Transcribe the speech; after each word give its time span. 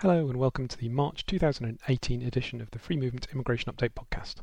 Hello 0.00 0.30
and 0.30 0.38
welcome 0.38 0.66
to 0.66 0.78
the 0.78 0.88
March 0.88 1.26
2018 1.26 2.22
edition 2.22 2.62
of 2.62 2.70
the 2.70 2.78
Free 2.78 2.96
Movement 2.96 3.26
Immigration 3.34 3.70
Update 3.70 3.90
podcast. 3.90 4.36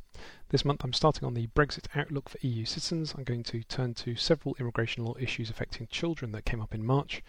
This 0.49 0.63
month 0.63 0.83
I'm 0.83 0.93
starting 0.93 1.25
on 1.25 1.33
the 1.33 1.47
Brexit 1.47 1.87
outlook 1.95 2.29
for 2.29 2.37
EU 2.41 2.63
citizens. 2.63 3.15
I'm 3.17 3.23
going 3.23 3.42
to 3.45 3.64
turn 3.64 3.96
to 3.96 4.16
several 4.16 4.56
immigration 4.59 5.04
law 5.04 5.16
issues 5.20 5.50
affecting 5.50 5.88
children 5.88 6.32
that 6.33 6.46
came 6.46 6.62
up 6.62 6.75
in 6.75 6.85
March. 6.85 7.24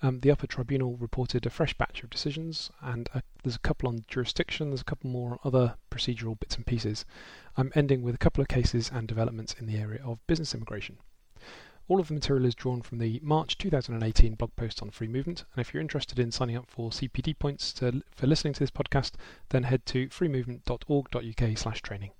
Um, 0.00 0.20
the 0.20 0.30
Upper 0.30 0.46
Tribunal 0.46 0.96
reported 0.96 1.44
a 1.44 1.50
fresh 1.50 1.74
batch 1.74 2.04
of 2.04 2.10
decisions, 2.10 2.70
and 2.82 3.08
uh, 3.14 3.20
there's 3.42 3.56
a 3.56 3.66
couple 3.66 3.88
on 3.88 4.04
jurisdiction, 4.06 4.70
there's 4.70 4.82
a 4.82 4.84
couple 4.84 5.10
more 5.10 5.32
on 5.32 5.38
other 5.42 5.74
procedural 5.90 6.38
bits 6.38 6.54
and 6.54 6.64
pieces. 6.64 7.04
I'm 7.56 7.72
ending 7.74 8.02
with 8.02 8.14
a 8.14 8.18
couple 8.18 8.42
of 8.42 8.46
cases 8.46 8.92
and 8.94 9.08
developments 9.08 9.56
in 9.58 9.66
the 9.66 9.78
area 9.78 10.04
of 10.04 10.24
business 10.28 10.54
immigration. 10.54 10.98
All 11.92 12.00
of 12.00 12.08
the 12.08 12.14
material 12.14 12.46
is 12.46 12.54
drawn 12.54 12.80
from 12.80 13.00
the 13.00 13.20
March 13.22 13.58
2018 13.58 14.36
blog 14.36 14.56
post 14.56 14.80
on 14.80 14.88
free 14.88 15.08
movement, 15.08 15.44
and 15.52 15.60
if 15.60 15.74
you're 15.74 15.82
interested 15.82 16.18
in 16.18 16.32
signing 16.32 16.56
up 16.56 16.70
for 16.70 16.88
CPD 16.88 17.38
points 17.38 17.70
to, 17.74 18.02
for 18.10 18.26
listening 18.26 18.54
to 18.54 18.60
this 18.60 18.70
podcast, 18.70 19.12
then 19.50 19.64
head 19.64 19.84
to 19.84 20.08
freemovement.org.uk/training. 20.08 22.12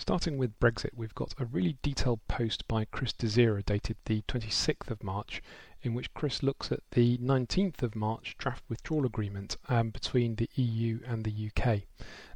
Starting 0.00 0.38
with 0.38 0.58
Brexit, 0.58 0.94
we've 0.96 1.14
got 1.14 1.34
a 1.38 1.44
really 1.44 1.76
detailed 1.82 2.26
post 2.26 2.66
by 2.66 2.86
Chris 2.86 3.12
Desira 3.12 3.62
dated 3.62 3.98
the 4.06 4.22
26th 4.22 4.90
of 4.90 5.04
March, 5.04 5.42
in 5.82 5.92
which 5.92 6.14
Chris 6.14 6.42
looks 6.42 6.72
at 6.72 6.80
the 6.92 7.18
19th 7.18 7.82
of 7.82 7.94
March 7.94 8.34
draft 8.38 8.64
withdrawal 8.66 9.04
agreement 9.04 9.58
um, 9.68 9.90
between 9.90 10.36
the 10.36 10.48
EU 10.54 11.00
and 11.06 11.22
the 11.22 11.50
UK. 11.50 11.82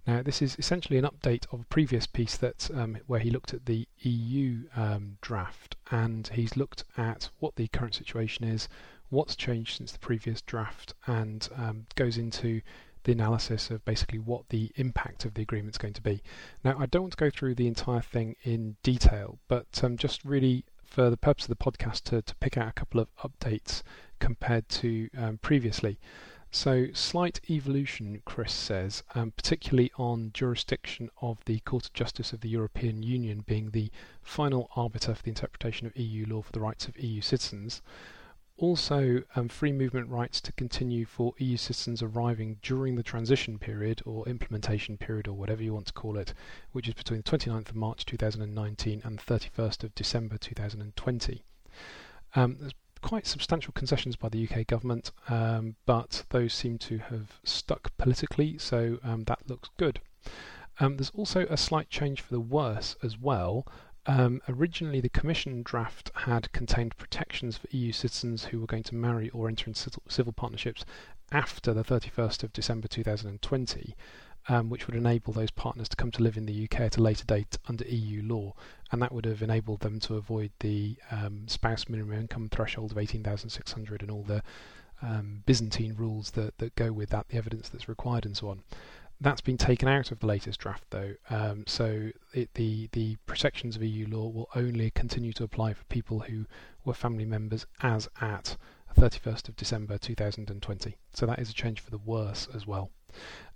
Now, 0.06 0.22
this 0.22 0.42
is 0.42 0.56
essentially 0.58 0.98
an 0.98 1.06
update 1.06 1.46
of 1.54 1.62
a 1.62 1.64
previous 1.64 2.06
piece 2.06 2.36
that 2.36 2.70
um, 2.74 2.98
where 3.06 3.20
he 3.20 3.30
looked 3.30 3.54
at 3.54 3.64
the 3.64 3.88
EU 4.00 4.68
um, 4.76 5.16
draft, 5.22 5.76
and 5.90 6.28
he's 6.28 6.58
looked 6.58 6.84
at 6.98 7.30
what 7.38 7.56
the 7.56 7.68
current 7.68 7.94
situation 7.94 8.44
is, 8.44 8.68
what's 9.08 9.34
changed 9.34 9.78
since 9.78 9.90
the 9.90 9.98
previous 10.00 10.42
draft, 10.42 10.92
and 11.06 11.48
um, 11.56 11.86
goes 11.94 12.18
into 12.18 12.60
the 13.04 13.12
analysis 13.12 13.70
of 13.70 13.84
basically 13.84 14.18
what 14.18 14.48
the 14.48 14.72
impact 14.76 15.24
of 15.24 15.34
the 15.34 15.42
agreement 15.42 15.74
is 15.74 15.78
going 15.78 15.94
to 15.94 16.02
be. 16.02 16.22
Now, 16.64 16.76
I 16.78 16.86
don't 16.86 17.02
want 17.02 17.12
to 17.12 17.18
go 17.18 17.30
through 17.30 17.54
the 17.54 17.68
entire 17.68 18.00
thing 18.00 18.36
in 18.42 18.76
detail, 18.82 19.38
but 19.48 19.82
um, 19.82 19.96
just 19.96 20.24
really 20.24 20.64
for 20.84 21.10
the 21.10 21.16
purpose 21.16 21.44
of 21.44 21.48
the 21.48 21.64
podcast 21.64 22.02
to, 22.04 22.22
to 22.22 22.34
pick 22.36 22.56
out 22.56 22.68
a 22.68 22.72
couple 22.72 23.00
of 23.00 23.08
updates 23.16 23.82
compared 24.20 24.68
to 24.68 25.08
um, 25.16 25.38
previously. 25.38 25.98
So, 26.50 26.86
slight 26.92 27.40
evolution, 27.50 28.22
Chris 28.24 28.52
says, 28.52 29.02
um, 29.16 29.32
particularly 29.32 29.90
on 29.98 30.30
jurisdiction 30.32 31.10
of 31.20 31.44
the 31.46 31.58
Court 31.60 31.86
of 31.86 31.92
Justice 31.94 32.32
of 32.32 32.42
the 32.42 32.48
European 32.48 33.02
Union 33.02 33.42
being 33.44 33.70
the 33.70 33.90
final 34.22 34.70
arbiter 34.76 35.16
for 35.16 35.22
the 35.24 35.30
interpretation 35.30 35.88
of 35.88 35.96
EU 35.96 36.26
law 36.26 36.42
for 36.42 36.52
the 36.52 36.60
rights 36.60 36.86
of 36.86 36.96
EU 36.96 37.20
citizens. 37.20 37.82
Also, 38.56 39.22
um, 39.34 39.48
free 39.48 39.72
movement 39.72 40.08
rights 40.08 40.40
to 40.40 40.52
continue 40.52 41.04
for 41.04 41.34
EU 41.38 41.56
citizens 41.56 42.02
arriving 42.02 42.58
during 42.62 42.94
the 42.94 43.02
transition 43.02 43.58
period 43.58 44.00
or 44.06 44.28
implementation 44.28 44.96
period 44.96 45.26
or 45.26 45.32
whatever 45.32 45.62
you 45.62 45.74
want 45.74 45.86
to 45.86 45.92
call 45.92 46.16
it, 46.16 46.32
which 46.70 46.86
is 46.86 46.94
between 46.94 47.20
the 47.20 47.30
29th 47.30 47.70
of 47.70 47.74
March 47.74 48.06
2019 48.06 49.02
and 49.04 49.18
the 49.18 49.22
31st 49.22 49.82
of 49.82 49.94
December 49.96 50.38
2020. 50.38 51.42
Um, 52.36 52.56
there's 52.60 52.74
quite 53.02 53.26
substantial 53.26 53.72
concessions 53.72 54.14
by 54.14 54.28
the 54.28 54.48
UK 54.48 54.66
government, 54.68 55.10
um, 55.28 55.74
but 55.84 56.24
those 56.30 56.54
seem 56.54 56.78
to 56.78 56.98
have 56.98 57.40
stuck 57.42 57.94
politically, 57.98 58.56
so 58.56 58.98
um, 59.02 59.24
that 59.24 59.40
looks 59.48 59.68
good. 59.76 60.00
Um, 60.78 60.96
there's 60.96 61.10
also 61.10 61.46
a 61.50 61.56
slight 61.56 61.90
change 61.90 62.20
for 62.20 62.32
the 62.32 62.40
worse 62.40 62.96
as 63.02 63.18
well. 63.18 63.66
Um, 64.06 64.42
originally, 64.48 65.00
the 65.00 65.08
Commission 65.08 65.62
draft 65.62 66.10
had 66.14 66.52
contained 66.52 66.96
protections 66.96 67.56
for 67.56 67.68
EU 67.70 67.92
citizens 67.92 68.44
who 68.44 68.60
were 68.60 68.66
going 68.66 68.82
to 68.84 68.94
marry 68.94 69.30
or 69.30 69.48
enter 69.48 69.66
into 69.68 69.90
civil 70.08 70.32
partnerships 70.32 70.84
after 71.32 71.72
the 71.72 71.82
31st 71.84 72.42
of 72.42 72.52
December 72.52 72.86
2020, 72.86 73.96
um, 74.48 74.68
which 74.68 74.86
would 74.86 74.96
enable 74.96 75.32
those 75.32 75.50
partners 75.50 75.88
to 75.88 75.96
come 75.96 76.10
to 76.10 76.22
live 76.22 76.36
in 76.36 76.44
the 76.44 76.64
UK 76.64 76.80
at 76.80 76.96
a 76.98 77.02
later 77.02 77.24
date 77.24 77.56
under 77.66 77.84
EU 77.86 78.22
law, 78.22 78.52
and 78.92 79.00
that 79.00 79.12
would 79.12 79.24
have 79.24 79.42
enabled 79.42 79.80
them 79.80 79.98
to 80.00 80.16
avoid 80.16 80.52
the 80.60 80.96
um, 81.10 81.48
spouse 81.48 81.88
minimum 81.88 82.18
income 82.18 82.48
threshold 82.50 82.92
of 82.92 82.98
18,600 82.98 84.02
and 84.02 84.10
all 84.10 84.22
the 84.22 84.42
um, 85.02 85.42
Byzantine 85.46 85.94
rules 85.96 86.32
that, 86.32 86.56
that 86.58 86.76
go 86.76 86.92
with 86.92 87.10
that, 87.10 87.28
the 87.28 87.38
evidence 87.38 87.68
that's 87.70 87.88
required, 87.88 88.26
and 88.26 88.36
so 88.36 88.48
on. 88.48 88.62
That's 89.20 89.40
been 89.40 89.56
taken 89.56 89.88
out 89.88 90.10
of 90.10 90.18
the 90.20 90.26
latest 90.26 90.60
draft, 90.60 90.84
though, 90.90 91.14
um, 91.30 91.64
so 91.66 92.10
it, 92.32 92.52
the 92.54 92.88
the 92.92 93.16
protections 93.26 93.76
of 93.76 93.82
EU 93.82 94.06
law 94.08 94.28
will 94.28 94.48
only 94.54 94.90
continue 94.90 95.32
to 95.34 95.44
apply 95.44 95.72
for 95.72 95.84
people 95.84 96.20
who 96.20 96.46
were 96.84 96.94
family 96.94 97.24
members 97.24 97.64
as 97.80 98.08
at 98.20 98.56
31st 98.98 99.48
of 99.48 99.56
December 99.56 99.98
2020. 99.98 100.96
So 101.12 101.26
that 101.26 101.38
is 101.38 101.50
a 101.50 101.54
change 101.54 101.80
for 101.80 101.90
the 101.90 101.98
worse 101.98 102.48
as 102.54 102.66
well. 102.66 102.90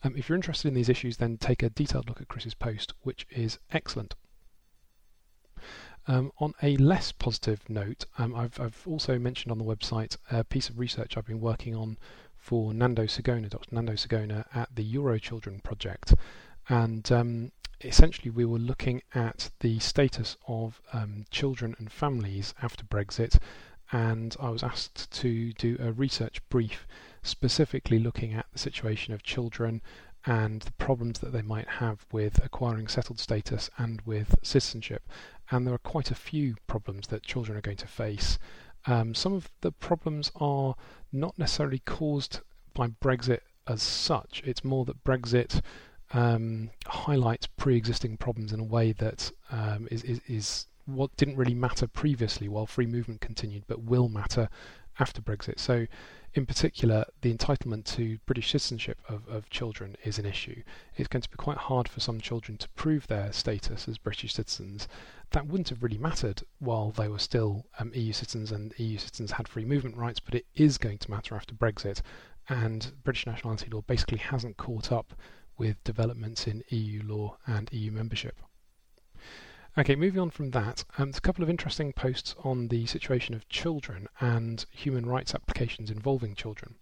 Um, 0.02 0.16
if 0.16 0.28
you're 0.28 0.36
interested 0.36 0.69
in 0.69 0.74
these 0.74 0.88
issues, 0.88 1.16
then 1.16 1.36
take 1.36 1.62
a 1.62 1.70
detailed 1.70 2.08
look 2.08 2.20
at 2.20 2.28
Chris's 2.28 2.54
post, 2.54 2.94
which 3.02 3.26
is 3.30 3.58
excellent. 3.72 4.14
Um, 6.06 6.32
on 6.38 6.54
a 6.62 6.76
less 6.78 7.12
positive 7.12 7.69
note, 7.69 8.06
um, 8.16 8.34
I've, 8.34 8.58
I've, 8.58 8.82
also 8.86 9.19
mentioned 9.19 9.52
on 9.52 9.58
the 9.58 9.64
website 9.64 10.16
a 10.30 10.42
piece 10.42 10.70
of 10.70 10.78
research 10.78 11.16
I've 11.16 11.26
been 11.26 11.40
working 11.40 11.75
on 11.75 11.98
for 12.48 12.72
Nando 12.72 13.04
Sigona, 13.04 13.50
Dr. 13.50 13.75
Nando 13.75 13.92
Sigona, 13.92 14.47
at 14.54 14.75
the 14.75 14.82
Eurochildren 14.82 15.60
project. 15.60 16.14
And 16.70 17.12
um, 17.12 17.53
essentially, 17.82 18.31
we 18.31 18.47
were 18.47 18.59
looking 18.59 19.03
at 19.14 19.50
the 19.60 19.78
status 19.81 20.38
of 20.47 20.81
um, 20.94 21.26
children 21.31 21.76
and 21.78 21.92
families 21.92 22.54
after 22.62 22.84
Brexit. 22.84 23.38
And 23.92 24.34
I 24.41 24.48
was 24.48 24.62
asked 24.62 25.10
to 25.20 25.53
do 25.53 25.76
a 25.78 25.92
research 25.92 26.41
brief 26.48 26.87
specifically 27.22 27.98
looking 27.98 28.32
at 28.32 28.47
the 28.50 28.58
situation 28.58 29.12
of 29.12 29.22
children 29.22 29.82
and 30.25 30.62
the 30.62 30.72
problems 30.72 31.19
that 31.19 31.34
they 31.34 31.42
might 31.42 31.69
have 31.69 32.06
with 32.12 32.42
acquiring 32.42 32.88
settled 32.88 33.20
status 33.20 33.69
and 33.76 34.00
with 34.06 34.37
citizenship. 34.42 35.03
And 35.50 35.66
there 35.66 35.75
are 35.75 35.92
quite 35.92 36.10
a 36.10 36.14
few 36.14 36.56
problems 36.66 37.08
that 37.08 37.25
children 37.25 37.58
are 37.58 37.62
going 37.69 37.76
to 37.76 37.87
face 37.87 38.38
um, 38.88 39.15
some 39.15 39.34
of 39.34 39.50
the 39.60 39.71
problems 39.71 40.32
are 40.37 40.75
not 41.12 41.38
necessarily 41.38 41.81
caused 41.81 42.41
by 42.75 42.88
Brexit 42.88 43.41
as 43.66 43.82
such. 43.82 44.43
It's 44.44 44.65
more 44.65 44.84
that 44.87 45.04
Brexit 45.04 45.60
um, 46.12 46.71
highlights 46.87 47.47
pre-existing 47.47 48.16
problems 48.16 48.53
in 48.53 48.60
a 48.60 48.65
way 48.65 48.93
that 48.93 49.31
um, 49.53 49.88
is, 49.91 50.03
is, 50.04 50.21
is 50.26 50.66
what 50.87 51.15
didn't 51.16 51.37
really 51.37 51.54
matter 51.54 51.87
previously 51.87 52.49
while 52.49 52.66
free 52.66 52.87
movement 52.87 53.21
continued, 53.21 53.65
but 53.66 53.82
will 53.82 54.09
matter 54.09 54.49
after 54.98 55.22
Brexit. 55.22 55.59
So, 55.59 55.86
in 56.34 56.44
particular, 56.44 57.04
the 57.22 57.34
entitlement 57.34 57.84
to 57.97 58.19
British 58.26 58.50
citizenship 58.50 59.00
of, 59.09 59.26
of 59.28 59.48
children 59.50 59.97
is 60.04 60.19
an 60.19 60.26
issue. 60.26 60.62
It's 60.97 61.09
going 61.09 61.22
to 61.22 61.31
be 61.31 61.36
quite 61.36 61.56
hard 61.56 61.88
for 61.88 62.00
some 62.00 62.20
children 62.20 62.59
to 62.59 62.69
prove 62.70 63.06
their 63.06 63.32
status 63.32 63.88
as 63.88 63.98
British 63.98 64.34
citizens. 64.34 64.88
That 65.31 65.47
wouldn't 65.47 65.70
have 65.70 65.82
really 65.82 65.98
mattered 65.98 66.42
while 66.58 66.91
they 66.91 67.08
were 67.08 67.19
still 67.19 67.66
um, 67.78 67.92
EU 67.94 68.12
citizens 68.12 68.53
and 68.53 68.75
EU 68.78 68.98
citizens 68.98 69.32
had 69.32 69.48
free 69.48 69.64
movement 69.64 69.97
rights, 69.97 70.20
but 70.20 70.34
it 70.34 70.47
is 70.54 70.78
going 70.78 70.98
to 70.98 71.10
matter 71.10 71.34
after 71.34 71.54
Brexit. 71.54 72.03
And 72.48 72.92
British 73.04 73.26
nationality 73.26 73.69
law 73.70 73.82
basically 73.82 74.19
hasn't 74.19 74.56
caught 74.56 74.92
up 74.92 75.14
with 75.56 75.82
developments 75.84 76.47
in 76.47 76.62
EU 76.69 77.03
law 77.04 77.37
and 77.47 77.69
EU 77.72 77.91
membership. 77.91 78.37
Okay, 79.77 79.95
moving 79.95 80.21
on 80.21 80.31
from 80.31 80.51
that, 80.51 80.84
um, 80.97 81.09
there's 81.09 81.19
a 81.19 81.21
couple 81.21 81.45
of 81.45 81.51
interesting 81.51 81.93
posts 81.93 82.34
on 82.43 82.69
the 82.69 82.87
situation 82.87 83.34
of 83.34 83.49
children 83.49 84.09
and 84.21 84.65
human 84.71 85.06
rights 85.06 85.34
applications 85.34 85.91
involving 85.91 86.34
children. 86.34 86.75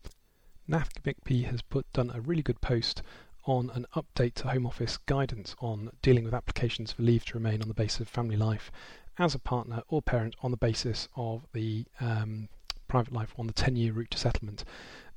Nath 0.68 0.90
Gbikpi 1.02 1.44
has 1.44 1.62
put 1.62 1.92
done 1.92 2.10
a 2.10 2.20
really 2.20 2.42
good 2.42 2.60
post 2.60 3.02
on 3.44 3.70
an 3.70 3.86
update 3.94 4.34
to 4.34 4.48
Home 4.48 4.66
Office 4.66 4.98
guidance 5.06 5.54
on 5.60 5.90
dealing 6.02 6.24
with 6.24 6.34
applications 6.34 6.92
for 6.92 7.02
leave 7.02 7.24
to 7.26 7.34
remain 7.34 7.62
on 7.62 7.68
the 7.68 7.74
basis 7.74 8.00
of 8.00 8.08
family 8.08 8.36
life 8.36 8.72
as 9.18 9.34
a 9.34 9.38
partner 9.38 9.82
or 9.88 10.02
parent 10.02 10.34
on 10.42 10.50
the 10.50 10.56
basis 10.56 11.08
of 11.16 11.46
the 11.52 11.84
um, 12.00 12.48
private 12.88 13.12
life 13.12 13.34
on 13.38 13.46
the 13.46 13.52
10 13.52 13.76
year 13.76 13.92
route 13.92 14.10
to 14.10 14.18
settlement. 14.18 14.64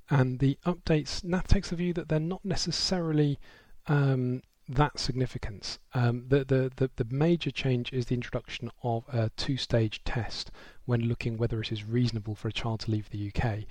And 0.09 0.39
the 0.39 0.57
updates, 0.65 1.23
Nath 1.23 1.47
takes 1.47 1.69
the 1.69 1.75
view 1.75 1.93
that 1.93 2.09
they're 2.09 2.19
not 2.19 2.43
necessarily 2.43 3.39
um, 3.87 4.41
that 4.69 4.99
significance. 4.99 5.79
Um, 5.95 6.25
the, 6.27 6.45
the, 6.45 6.71
the, 6.75 6.91
the, 6.95 7.13
major 7.13 7.49
change 7.49 7.91
is 7.91 8.05
the 8.05 8.15
introduction 8.15 8.69
of 8.83 9.03
a 9.11 9.31
two 9.35 9.57
stage 9.57 10.03
test 10.03 10.51
when 10.85 11.01
looking 11.01 11.37
whether 11.37 11.59
it 11.59 11.71
is 11.71 11.83
reasonable 11.83 12.35
for 12.35 12.47
a 12.47 12.53
child 12.53 12.81
to 12.81 12.91
leave 12.91 13.09
the 13.09 13.31
UK. 13.33 13.65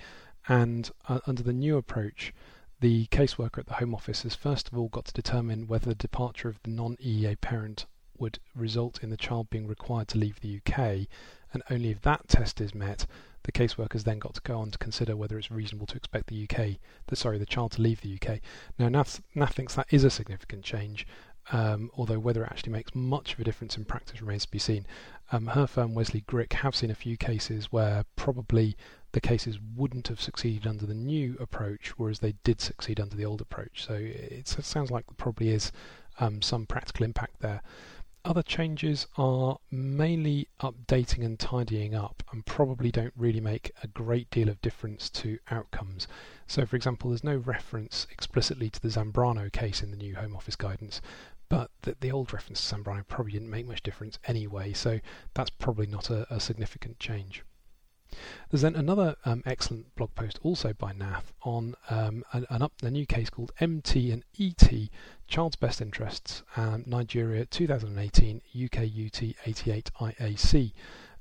And 0.49 0.91
uh, 1.09 1.21
under 1.27 1.43
the 1.43 1.53
new 1.53 1.77
approach, 1.77 2.35
the 2.81 3.06
caseworker 3.06 3.59
at 3.59 3.67
the 3.67 3.75
Home 3.75 3.95
Office 3.95 4.23
has 4.23 4.35
first 4.35 4.69
of 4.69 4.77
all 4.77 4.89
got 4.89 5.05
to 5.06 5.12
determine 5.12 5.69
whether 5.69 5.87
the 5.87 5.95
departure 5.95 6.49
of 6.49 6.59
the 6.65 6.71
non 6.71 6.97
EEA 6.97 7.41
parent 7.41 7.87
would 8.19 8.41
result 8.56 9.03
in 9.03 9.11
the 9.11 9.17
child 9.17 9.49
being 9.51 9.69
required 9.69 10.09
to 10.09 10.19
leave 10.19 10.41
the 10.41 10.56
UK, 10.56 11.06
and 11.53 11.62
only 11.71 11.91
if 11.91 12.01
that 12.03 12.27
test 12.27 12.61
is 12.61 12.75
met, 12.75 13.06
the 13.49 13.67
caseworkers 13.67 14.05
then 14.05 14.19
got 14.19 14.35
to 14.35 14.43
go 14.43 14.59
on 14.59 14.71
to 14.71 14.77
consider 14.77 15.17
whether 15.17 15.39
it's 15.39 15.50
reasonable 15.50 15.87
to 15.87 15.97
expect 15.97 16.27
the 16.27 16.47
UK, 16.47 16.77
the, 17.06 17.17
sorry, 17.17 17.39
the 17.39 17.47
child 17.47 17.73
to 17.73 17.81
leave 17.81 18.03
the 18.03 18.19
UK. 18.21 18.41
Now, 18.79 18.91
Nath, 18.91 19.23
Nath 19.35 19.55
thinks 19.55 19.75
that 19.75 19.87
is 19.91 20.05
a 20.05 20.11
significant 20.11 20.65
change, 20.65 21.06
um, 21.50 21.91
although 21.97 22.19
whether 22.19 22.45
it 22.45 22.50
actually 22.53 22.75
makes 22.75 22.95
much 22.95 23.33
of 23.33 23.41
a 23.41 23.45
difference 23.45 23.79
in 23.79 23.87
practice 23.87 24.21
remains 24.21 24.45
to 24.45 24.50
be 24.50 24.59
seen. 24.59 24.87
Um, 25.33 25.47
her 25.47 25.67
firm, 25.67 25.95
Wesley 25.95 26.25
Gryk, 26.29 26.53
have 26.53 26.77
seen 26.77 26.91
a 26.91 26.95
few 26.95 27.17
cases 27.17 27.73
where 27.73 28.05
probably 28.17 28.77
the 29.12 29.21
cases 29.21 29.59
wouldn't 29.75 30.09
have 30.09 30.21
succeeded 30.21 30.67
under 30.67 30.85
the 30.85 30.93
new 30.93 31.35
approach, 31.41 31.94
whereas 31.97 32.19
they 32.19 32.35
did 32.44 32.61
succeed 32.61 33.01
under 33.01 33.17
the 33.17 33.25
old 33.25 33.41
approach. 33.41 33.83
So 33.83 33.94
it, 33.94 34.47
sounds 34.47 34.91
like 34.91 35.06
there 35.06 35.15
probably 35.17 35.49
is 35.49 35.73
um, 36.21 36.43
some 36.43 36.67
practical 36.67 37.06
impact 37.06 37.41
there. 37.41 37.62
Other 38.29 38.43
changes 38.43 39.07
are 39.17 39.57
mainly 39.71 40.49
updating 40.61 41.25
and 41.25 41.39
tidying 41.39 41.95
up 41.95 42.23
and 42.31 42.45
probably 42.45 42.91
don't 42.91 43.15
really 43.17 43.41
make 43.41 43.73
a 43.83 43.87
great 43.87 44.31
deal 44.31 44.51
of 44.51 44.61
difference 44.61 45.09
to 45.09 45.39
outcomes. 45.51 46.07
So, 46.47 46.67
for 46.67 46.77
example, 46.77 47.09
there's 47.09 47.25
no 47.25 47.39
reference 47.39 48.07
explicitly 48.11 48.69
to 48.69 48.83
the 48.83 48.89
Zambrano 48.89 49.51
case 49.51 49.83
in 49.83 49.91
the 49.91 49.97
new 49.97 50.15
Home 50.17 50.37
Office 50.37 50.57
guidance, 50.57 51.01
but 51.49 51.71
the, 51.81 51.97
the 52.01 52.13
old 52.13 52.35
reference 52.35 52.69
to 52.69 52.77
Zambrano 52.77 53.09
probably 53.09 53.33
didn't 53.33 53.49
make 53.49 53.67
much 53.67 53.83
difference 53.83 54.19
anyway, 54.27 54.75
so 54.75 55.01
that's 55.33 55.49
probably 55.49 55.87
not 55.87 56.11
a, 56.11 56.31
a 56.31 56.39
significant 56.39 56.99
change. 56.99 57.43
There's 58.50 58.62
then 58.62 58.77
another 58.77 59.17
um, 59.27 59.43
excellent 59.45 59.95
blog 59.95 60.15
post 60.15 60.39
also 60.43 60.73
by 60.73 60.93
Nath 60.93 61.35
on 61.43 61.75
um, 61.91 62.25
an, 62.33 62.47
an 62.49 62.62
up, 62.62 62.73
a 62.83 62.91
new 62.91 63.05
case 63.05 63.29
called 63.29 63.53
MT 63.61 64.11
and 64.11 64.25
ET 64.41 64.89
Child's 65.27 65.56
Best 65.56 65.83
Interests 65.83 66.43
um, 66.56 66.83
Nigeria 66.87 67.45
2018 67.45 68.41
UK 68.65 68.79
UT 68.79 69.23
88 69.47 69.91
IAC. 70.00 70.73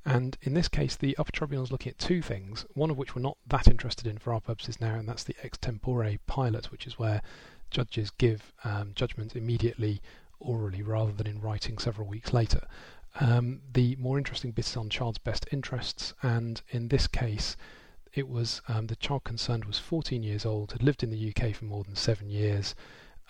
And 0.06 0.38
in 0.41 0.53
this 0.53 0.69
case, 0.69 0.95
the 0.95 1.18
upper 1.18 1.33
tribunal 1.33 1.65
is 1.65 1.71
looking 1.71 1.89
at 1.89 1.97
two 1.97 2.21
things, 2.21 2.65
one 2.75 2.89
of 2.89 2.97
which 2.97 3.13
we're 3.13 3.21
not 3.21 3.38
that 3.45 3.68
interested 3.68 4.07
in 4.07 4.18
for 4.18 4.31
our 4.31 4.39
purposes 4.39 4.80
now, 4.80 4.95
and 4.95 5.09
that's 5.09 5.25
the 5.25 5.35
extempore 5.44 6.18
pilot, 6.27 6.71
which 6.71 6.88
is 6.88 6.97
where 6.97 7.21
judges 7.69 8.09
give 8.09 8.53
um, 8.63 8.94
judgment 8.95 9.35
immediately 9.35 10.01
orally 10.39 10.81
rather 10.81 11.12
than 11.12 11.27
in 11.27 11.41
writing 11.41 11.77
several 11.77 12.07
weeks 12.07 12.31
later. 12.31 12.65
Um, 13.19 13.61
the 13.73 13.95
more 13.95 14.17
interesting 14.17 14.51
bit 14.51 14.67
is 14.67 14.77
on 14.77 14.89
child's 14.89 15.17
best 15.17 15.47
interests, 15.51 16.13
and 16.21 16.61
in 16.69 16.89
this 16.89 17.07
case, 17.07 17.57
it 18.13 18.27
was 18.27 18.61
um, 18.67 18.87
the 18.87 18.95
child 18.95 19.23
concerned 19.23 19.65
was 19.65 19.79
14 19.79 20.23
years 20.23 20.45
old, 20.45 20.71
had 20.71 20.83
lived 20.83 21.03
in 21.03 21.09
the 21.09 21.33
UK 21.33 21.55
for 21.55 21.65
more 21.65 21.83
than 21.83 21.95
seven 21.95 22.29
years. 22.29 22.75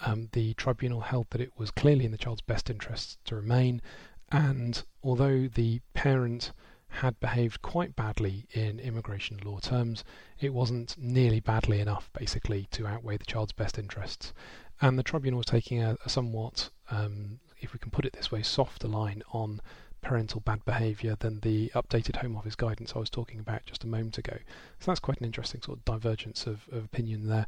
Um, 0.05 0.29
the 0.33 0.53
tribunal 0.55 1.01
held 1.01 1.27
that 1.31 1.41
it 1.41 1.57
was 1.57 1.71
clearly 1.71 2.05
in 2.05 2.11
the 2.11 2.17
child's 2.17 2.41
best 2.41 2.69
interests 2.69 3.17
to 3.25 3.35
remain, 3.35 3.81
and 4.29 4.83
although 5.03 5.47
the 5.47 5.81
parent 5.93 6.51
had 6.89 7.19
behaved 7.19 7.61
quite 7.61 7.95
badly 7.95 8.45
in 8.51 8.79
immigration 8.79 9.39
law 9.43 9.59
terms, 9.59 10.03
it 10.39 10.53
wasn't 10.53 10.97
nearly 10.97 11.39
badly 11.39 11.79
enough, 11.79 12.09
basically, 12.13 12.67
to 12.71 12.87
outweigh 12.87 13.17
the 13.17 13.25
child's 13.25 13.53
best 13.53 13.77
interests. 13.77 14.33
And 14.81 14.97
the 14.97 15.03
tribunal 15.03 15.37
was 15.37 15.45
taking 15.45 15.81
a, 15.81 15.97
a 16.05 16.09
somewhat 16.09 16.69
um, 16.91 17.39
if 17.59 17.73
we 17.73 17.79
can 17.79 17.91
put 17.91 18.05
it 18.05 18.13
this 18.13 18.31
way, 18.31 18.41
softer 18.41 18.87
line 18.87 19.23
on 19.31 19.61
parental 20.01 20.39
bad 20.41 20.63
behaviour 20.63 21.15
than 21.19 21.39
the 21.41 21.69
updated 21.75 22.17
Home 22.17 22.35
Office 22.37 22.55
guidance 22.55 22.93
I 22.95 22.99
was 22.99 23.09
talking 23.09 23.39
about 23.39 23.65
just 23.65 23.83
a 23.83 23.87
moment 23.87 24.17
ago. 24.17 24.37
So 24.79 24.91
that's 24.91 24.99
quite 24.99 25.19
an 25.19 25.25
interesting 25.25 25.61
sort 25.61 25.79
of 25.79 25.85
divergence 25.85 26.45
of, 26.45 26.67
of 26.71 26.85
opinion 26.85 27.27
there. 27.27 27.47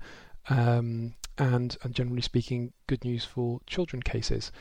Um, 0.50 1.13
and, 1.38 1.77
and 1.83 1.94
generally 1.94 2.21
speaking, 2.21 2.73
good 2.88 3.06
news 3.06 3.23
for 3.23 3.61
children 3.67 4.01
cases. 4.01 4.51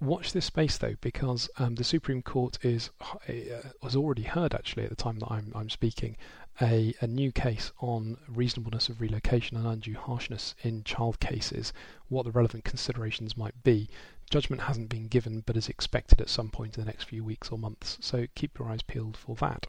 Watch 0.00 0.32
this 0.32 0.46
space 0.46 0.78
though, 0.78 0.94
because 1.00 1.48
um, 1.58 1.74
the 1.74 1.84
Supreme 1.84 2.22
Court 2.22 2.58
is 2.62 2.90
uh, 3.00 3.68
was 3.82 3.94
already 3.96 4.22
heard 4.22 4.54
actually 4.54 4.84
at 4.84 4.90
the 4.90 4.96
time 4.96 5.18
that 5.18 5.30
I'm, 5.30 5.52
I'm 5.54 5.70
speaking 5.70 6.16
a, 6.60 6.94
a 7.00 7.06
new 7.06 7.32
case 7.32 7.72
on 7.80 8.16
reasonableness 8.28 8.88
of 8.88 9.00
relocation 9.00 9.56
and 9.56 9.66
undue 9.66 9.94
harshness 9.94 10.54
in 10.62 10.84
child 10.84 11.20
cases, 11.20 11.72
what 12.08 12.24
the 12.24 12.30
relevant 12.30 12.64
considerations 12.64 13.36
might 13.36 13.62
be. 13.62 13.88
Judgment 14.30 14.62
hasn't 14.62 14.88
been 14.88 15.08
given, 15.08 15.40
but 15.40 15.56
is 15.56 15.68
expected 15.68 16.20
at 16.20 16.28
some 16.28 16.50
point 16.50 16.76
in 16.76 16.84
the 16.84 16.90
next 16.90 17.04
few 17.04 17.24
weeks 17.24 17.50
or 17.50 17.58
months, 17.58 17.98
so 18.00 18.26
keep 18.34 18.58
your 18.58 18.70
eyes 18.70 18.82
peeled 18.82 19.16
for 19.16 19.36
that. 19.36 19.66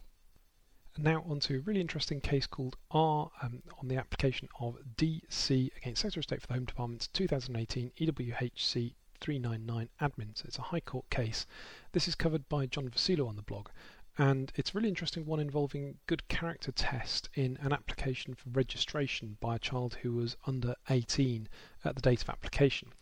And 0.95 1.03
now 1.03 1.23
on 1.27 1.39
to 1.41 1.57
a 1.57 1.59
really 1.59 1.81
interesting 1.81 2.21
case 2.21 2.47
called 2.47 2.77
R 2.89 3.29
um, 3.41 3.63
on 3.79 3.89
the 3.89 3.97
application 3.97 4.47
of 4.59 4.77
DC 4.95 5.71
against 5.75 6.01
Secretary 6.01 6.21
of 6.21 6.23
State 6.23 6.41
for 6.41 6.47
the 6.47 6.53
Home 6.53 6.65
Department's 6.65 7.07
2018 7.07 7.91
EWHC 7.99 8.93
399 9.19 9.89
admin. 9.99 10.37
So 10.37 10.45
it's 10.47 10.57
a 10.57 10.63
High 10.63 10.79
Court 10.79 11.09
case. 11.09 11.45
This 11.91 12.07
is 12.07 12.15
covered 12.15 12.47
by 12.47 12.65
John 12.65 12.89
Vasilo 12.89 13.27
on 13.27 13.35
the 13.35 13.41
blog, 13.41 13.69
and 14.17 14.51
it's 14.55 14.71
a 14.71 14.73
really 14.73 14.89
interesting 14.89 15.25
one 15.25 15.39
involving 15.39 15.97
good 16.07 16.27
character 16.27 16.71
test 16.71 17.29
in 17.33 17.57
an 17.61 17.73
application 17.73 18.33
for 18.33 18.49
registration 18.49 19.37
by 19.41 19.55
a 19.55 19.59
child 19.59 19.95
who 20.01 20.13
was 20.13 20.37
under 20.47 20.75
18 20.89 21.49
at 21.83 21.95
the 21.95 22.01
date 22.01 22.21
of 22.21 22.29
application. 22.29 22.93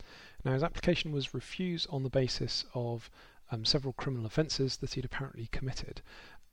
Now, 0.44 0.54
his 0.54 0.64
application 0.64 1.12
was 1.12 1.34
refused 1.34 1.88
on 1.90 2.04
the 2.04 2.10
basis 2.10 2.66
of 2.74 3.10
um, 3.52 3.64
several 3.64 3.94
criminal 3.94 4.26
offences 4.26 4.78
that 4.78 4.94
he'd 4.94 5.06
apparently 5.06 5.48
committed, 5.52 6.02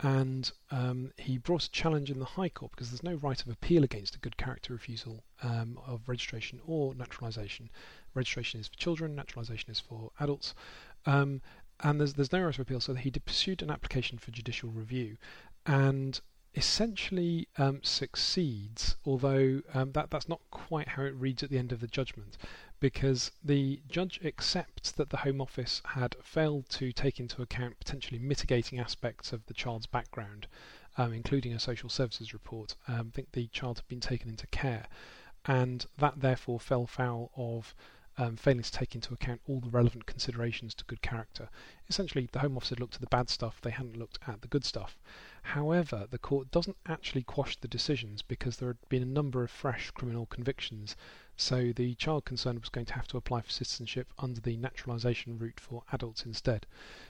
and 0.02 0.50
um, 0.70 1.12
he 1.18 1.36
brought 1.36 1.64
a 1.64 1.70
challenge 1.70 2.10
in 2.10 2.18
the 2.18 2.24
High 2.24 2.48
Court 2.48 2.72
because 2.72 2.90
there's 2.90 3.02
no 3.02 3.14
right 3.14 3.40
of 3.40 3.48
appeal 3.48 3.84
against 3.84 4.16
a 4.16 4.20
good 4.20 4.36
character 4.36 4.72
refusal 4.72 5.24
um, 5.42 5.78
of 5.86 6.08
registration 6.08 6.60
or 6.64 6.94
naturalisation. 6.94 7.68
Registration 8.14 8.60
is 8.60 8.68
for 8.68 8.76
children, 8.76 9.14
naturalisation 9.14 9.70
is 9.70 9.80
for 9.80 10.10
adults. 10.18 10.54
Um, 11.06 11.42
and 11.82 12.00
there's 12.00 12.14
there's 12.14 12.32
no 12.32 12.42
right 12.42 12.54
of 12.54 12.60
appeal, 12.60 12.80
so 12.80 12.94
he 12.94 13.10
pursued 13.10 13.62
an 13.62 13.70
application 13.70 14.18
for 14.18 14.30
judicial 14.30 14.70
review, 14.70 15.16
and 15.66 16.20
essentially 16.54 17.48
um, 17.58 17.80
succeeds. 17.82 18.96
Although 19.04 19.62
um, 19.72 19.92
that 19.92 20.10
that's 20.10 20.28
not 20.28 20.40
quite 20.50 20.88
how 20.88 21.02
it 21.02 21.14
reads 21.14 21.42
at 21.42 21.50
the 21.50 21.58
end 21.58 21.72
of 21.72 21.80
the 21.80 21.86
judgment, 21.86 22.36
because 22.80 23.30
the 23.44 23.80
judge 23.88 24.20
accepts 24.24 24.90
that 24.92 25.10
the 25.10 25.18
Home 25.18 25.40
Office 25.40 25.82
had 25.84 26.16
failed 26.22 26.68
to 26.70 26.92
take 26.92 27.20
into 27.20 27.42
account 27.42 27.78
potentially 27.78 28.18
mitigating 28.18 28.78
aspects 28.78 29.32
of 29.32 29.46
the 29.46 29.54
child's 29.54 29.86
background, 29.86 30.46
um, 30.96 31.12
including 31.12 31.52
a 31.52 31.60
social 31.60 31.88
services 31.88 32.32
report. 32.32 32.74
Um, 32.88 33.10
I 33.12 33.16
think 33.16 33.32
the 33.32 33.46
child 33.48 33.78
had 33.78 33.88
been 33.88 34.00
taken 34.00 34.28
into 34.28 34.46
care, 34.48 34.86
and 35.44 35.86
that 35.98 36.20
therefore 36.20 36.60
fell 36.60 36.86
foul 36.86 37.30
of 37.36 37.74
um, 38.18 38.36
failing 38.36 38.62
to 38.62 38.72
take 38.72 38.94
into 38.94 39.14
account 39.14 39.40
all 39.48 39.60
the 39.60 39.70
relevant 39.70 40.06
considerations 40.06 40.74
to 40.74 40.84
good 40.84 41.02
character. 41.02 41.48
Essentially, 41.88 42.28
the 42.30 42.40
Home 42.40 42.56
Office 42.56 42.70
had 42.70 42.80
looked 42.80 42.94
at 42.94 43.00
the 43.00 43.06
bad 43.06 43.28
stuff, 43.28 43.60
they 43.60 43.70
hadn't 43.70 43.96
looked 43.96 44.18
at 44.26 44.42
the 44.42 44.48
good 44.48 44.64
stuff. 44.64 44.98
However, 45.42 46.06
the 46.10 46.18
court 46.18 46.50
doesn't 46.50 46.76
actually 46.86 47.22
quash 47.22 47.56
the 47.56 47.68
decisions 47.68 48.22
because 48.22 48.56
there 48.56 48.68
had 48.68 48.88
been 48.88 49.02
a 49.02 49.06
number 49.06 49.42
of 49.42 49.50
fresh 49.50 49.90
criminal 49.90 50.26
convictions, 50.26 50.96
so 51.36 51.72
the 51.72 51.94
child 51.94 52.26
concerned 52.26 52.60
was 52.60 52.68
going 52.68 52.86
to 52.86 52.94
have 52.94 53.08
to 53.08 53.16
apply 53.16 53.40
for 53.40 53.50
citizenship 53.50 54.12
under 54.18 54.40
the 54.40 54.58
naturalisation 54.58 55.38
route 55.38 55.58
for 55.58 55.82
adults 55.90 56.26
instead. 56.26 56.66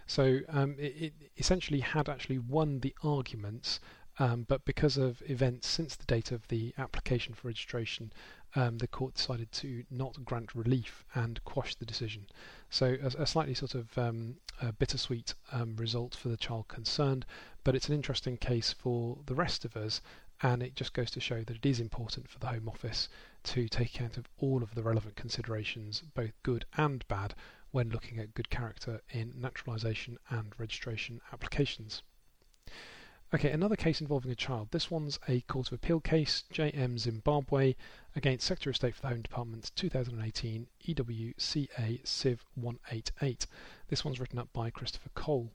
So 0.07 0.41
um, 0.49 0.77
it, 0.79 0.95
it 0.97 1.15
essentially 1.37 1.81
had 1.81 2.09
actually 2.09 2.39
won 2.39 2.81
the 2.81 2.95
arguments 3.03 3.81
um, 4.19 4.45
but 4.49 4.65
because 4.65 4.97
of 4.97 5.23
events 5.27 5.67
since 5.67 5.97
the 5.97 6.05
date 6.05 6.33
of 6.33 6.47
the 6.49 6.75
application 6.77 7.35
for 7.35 7.49
registration, 7.49 8.13
um, 8.57 8.79
the 8.79 8.89
court 8.89 9.15
decided 9.15 9.51
to 9.53 9.85
not 9.91 10.25
grant 10.25 10.55
relief 10.55 11.05
and 11.15 11.43
quash 11.45 11.75
the 11.77 11.87
decision. 11.87 12.27
So 12.69 12.97
a, 13.03 13.23
a 13.23 13.27
slightly 13.27 13.55
sort 13.55 13.75
of 13.75 13.97
um, 13.97 14.37
bittersweet 14.79 15.35
um, 15.53 15.77
result 15.77 16.15
for 16.15 16.29
the 16.29 16.37
child 16.37 16.69
concerned, 16.69 17.25
but 17.65 17.75
it's 17.75 17.89
an 17.89 17.95
interesting 17.95 18.37
case 18.37 18.73
for 18.73 19.19
the 19.27 19.35
rest 19.35 19.65
of 19.65 19.77
us, 19.77 20.03
and 20.43 20.63
it 20.63 20.75
just 20.75 20.93
goes 20.93 21.11
to 21.13 21.21
show 21.21 21.43
that 21.45 21.57
it 21.57 21.67
is 21.67 21.81
important 21.81 22.29
for 22.29 22.39
the 22.39 22.49
Home 22.49 22.69
Office 22.69 23.09
to 23.45 23.69
take 23.69 23.95
account 23.95 24.17
of 24.17 24.29
all 24.39 24.63
of 24.63 24.75
the 24.75 24.83
relevant 24.83 25.17
considerations, 25.17 26.03
both 26.15 26.33
good 26.43 26.65
and 26.77 27.07
bad, 27.09 27.35
when 27.71 27.91
looking 27.91 28.19
at 28.19 28.35
good 28.35 28.51
character 28.51 29.01
in 29.11 29.33
naturalisation 29.37 30.19
and 30.29 30.53
registration 30.59 31.21
applications. 31.33 32.03
Okay, 33.33 33.53
another 33.53 33.77
case 33.77 34.01
involving 34.01 34.33
a 34.33 34.35
child. 34.35 34.73
This 34.73 34.91
one's 34.91 35.21
a 35.29 35.43
Court 35.43 35.69
of 35.69 35.75
Appeal 35.75 36.01
case, 36.01 36.43
JM 36.53 36.99
Zimbabwe, 36.99 37.77
against 38.17 38.45
Secretary 38.45 38.73
of 38.73 38.77
State 38.77 38.97
for 38.97 39.03
the 39.03 39.09
Home 39.09 39.23
Department 39.23 39.71
2018 39.77 40.67
EWCA 40.89 42.05
Civ 42.05 42.45
188. 42.57 43.47
This 43.87 44.05
one's 44.05 44.19
written 44.19 44.41
up 44.41 44.53
by 44.53 44.69
Christopher 44.71 45.11
Cole. 45.15 45.53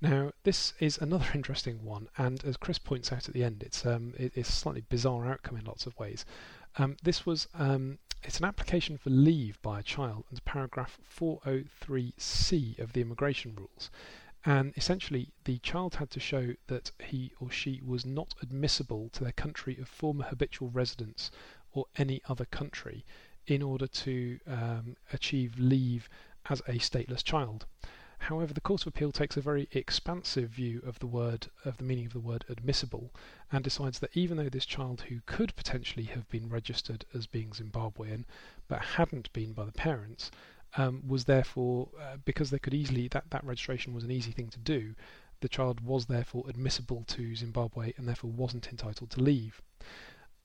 Now, 0.00 0.32
this 0.42 0.74
is 0.80 0.98
another 0.98 1.26
interesting 1.34 1.84
one, 1.84 2.08
and 2.18 2.42
as 2.42 2.56
Chris 2.56 2.80
points 2.80 3.12
out 3.12 3.28
at 3.28 3.34
the 3.34 3.44
end, 3.44 3.62
it's 3.62 3.86
um, 3.86 4.14
it, 4.18 4.32
it's 4.34 4.48
a 4.48 4.52
slightly 4.52 4.82
bizarre 4.88 5.30
outcome 5.30 5.56
in 5.56 5.64
lots 5.64 5.86
of 5.86 5.96
ways. 6.00 6.24
Um, 6.76 6.96
this 7.04 7.24
was 7.24 7.46
um, 7.54 8.00
it's 8.24 8.40
an 8.40 8.46
application 8.46 8.98
for 8.98 9.10
leave 9.10 9.62
by 9.62 9.78
a 9.78 9.84
child 9.84 10.24
under 10.28 10.40
paragraph 10.40 10.98
403C 11.16 12.80
of 12.80 12.94
the 12.94 13.00
immigration 13.00 13.54
rules. 13.54 13.90
And 14.44 14.72
essentially, 14.76 15.32
the 15.44 15.58
child 15.58 15.96
had 15.96 16.10
to 16.10 16.20
show 16.20 16.54
that 16.66 16.90
he 16.98 17.32
or 17.38 17.50
she 17.50 17.80
was 17.84 18.04
not 18.04 18.34
admissible 18.42 19.08
to 19.10 19.22
their 19.22 19.32
country 19.32 19.78
of 19.78 19.88
former 19.88 20.24
habitual 20.24 20.70
residence 20.70 21.30
or 21.72 21.86
any 21.96 22.20
other 22.28 22.44
country 22.46 23.04
in 23.46 23.62
order 23.62 23.86
to 23.86 24.40
um, 24.46 24.96
achieve 25.12 25.58
leave 25.58 26.08
as 26.48 26.60
a 26.66 26.78
stateless 26.78 27.22
child. 27.22 27.66
However, 28.26 28.54
the 28.54 28.60
Court 28.60 28.82
of 28.82 28.86
Appeal 28.88 29.10
takes 29.10 29.36
a 29.36 29.40
very 29.40 29.68
expansive 29.72 30.50
view 30.50 30.80
of 30.86 31.00
the 31.00 31.08
word 31.08 31.48
of 31.64 31.76
the 31.76 31.84
meaning 31.84 32.06
of 32.06 32.12
the 32.12 32.20
word 32.20 32.44
admissible 32.48 33.12
and 33.50 33.64
decides 33.64 33.98
that 33.98 34.16
even 34.16 34.36
though 34.36 34.48
this 34.48 34.66
child 34.66 35.02
who 35.02 35.20
could 35.26 35.56
potentially 35.56 36.04
have 36.04 36.28
been 36.28 36.48
registered 36.48 37.04
as 37.14 37.26
being 37.26 37.50
Zimbabwean 37.50 38.24
but 38.68 38.80
hadn't 38.80 39.32
been 39.32 39.52
by 39.52 39.64
the 39.64 39.72
parents, 39.72 40.30
um, 40.76 41.02
was 41.06 41.24
therefore 41.24 41.88
uh, 42.00 42.16
because 42.24 42.50
they 42.50 42.58
could 42.58 42.74
easily 42.74 43.08
that 43.08 43.30
that 43.30 43.44
registration 43.44 43.94
was 43.94 44.04
an 44.04 44.10
easy 44.10 44.32
thing 44.32 44.48
to 44.48 44.58
do. 44.58 44.94
the 45.40 45.48
child 45.48 45.80
was 45.80 46.06
therefore 46.06 46.44
admissible 46.48 47.02
to 47.08 47.34
Zimbabwe 47.34 47.92
and 47.96 48.06
therefore 48.06 48.30
wasn't 48.30 48.68
entitled 48.68 49.10
to 49.10 49.20
leave. 49.20 49.60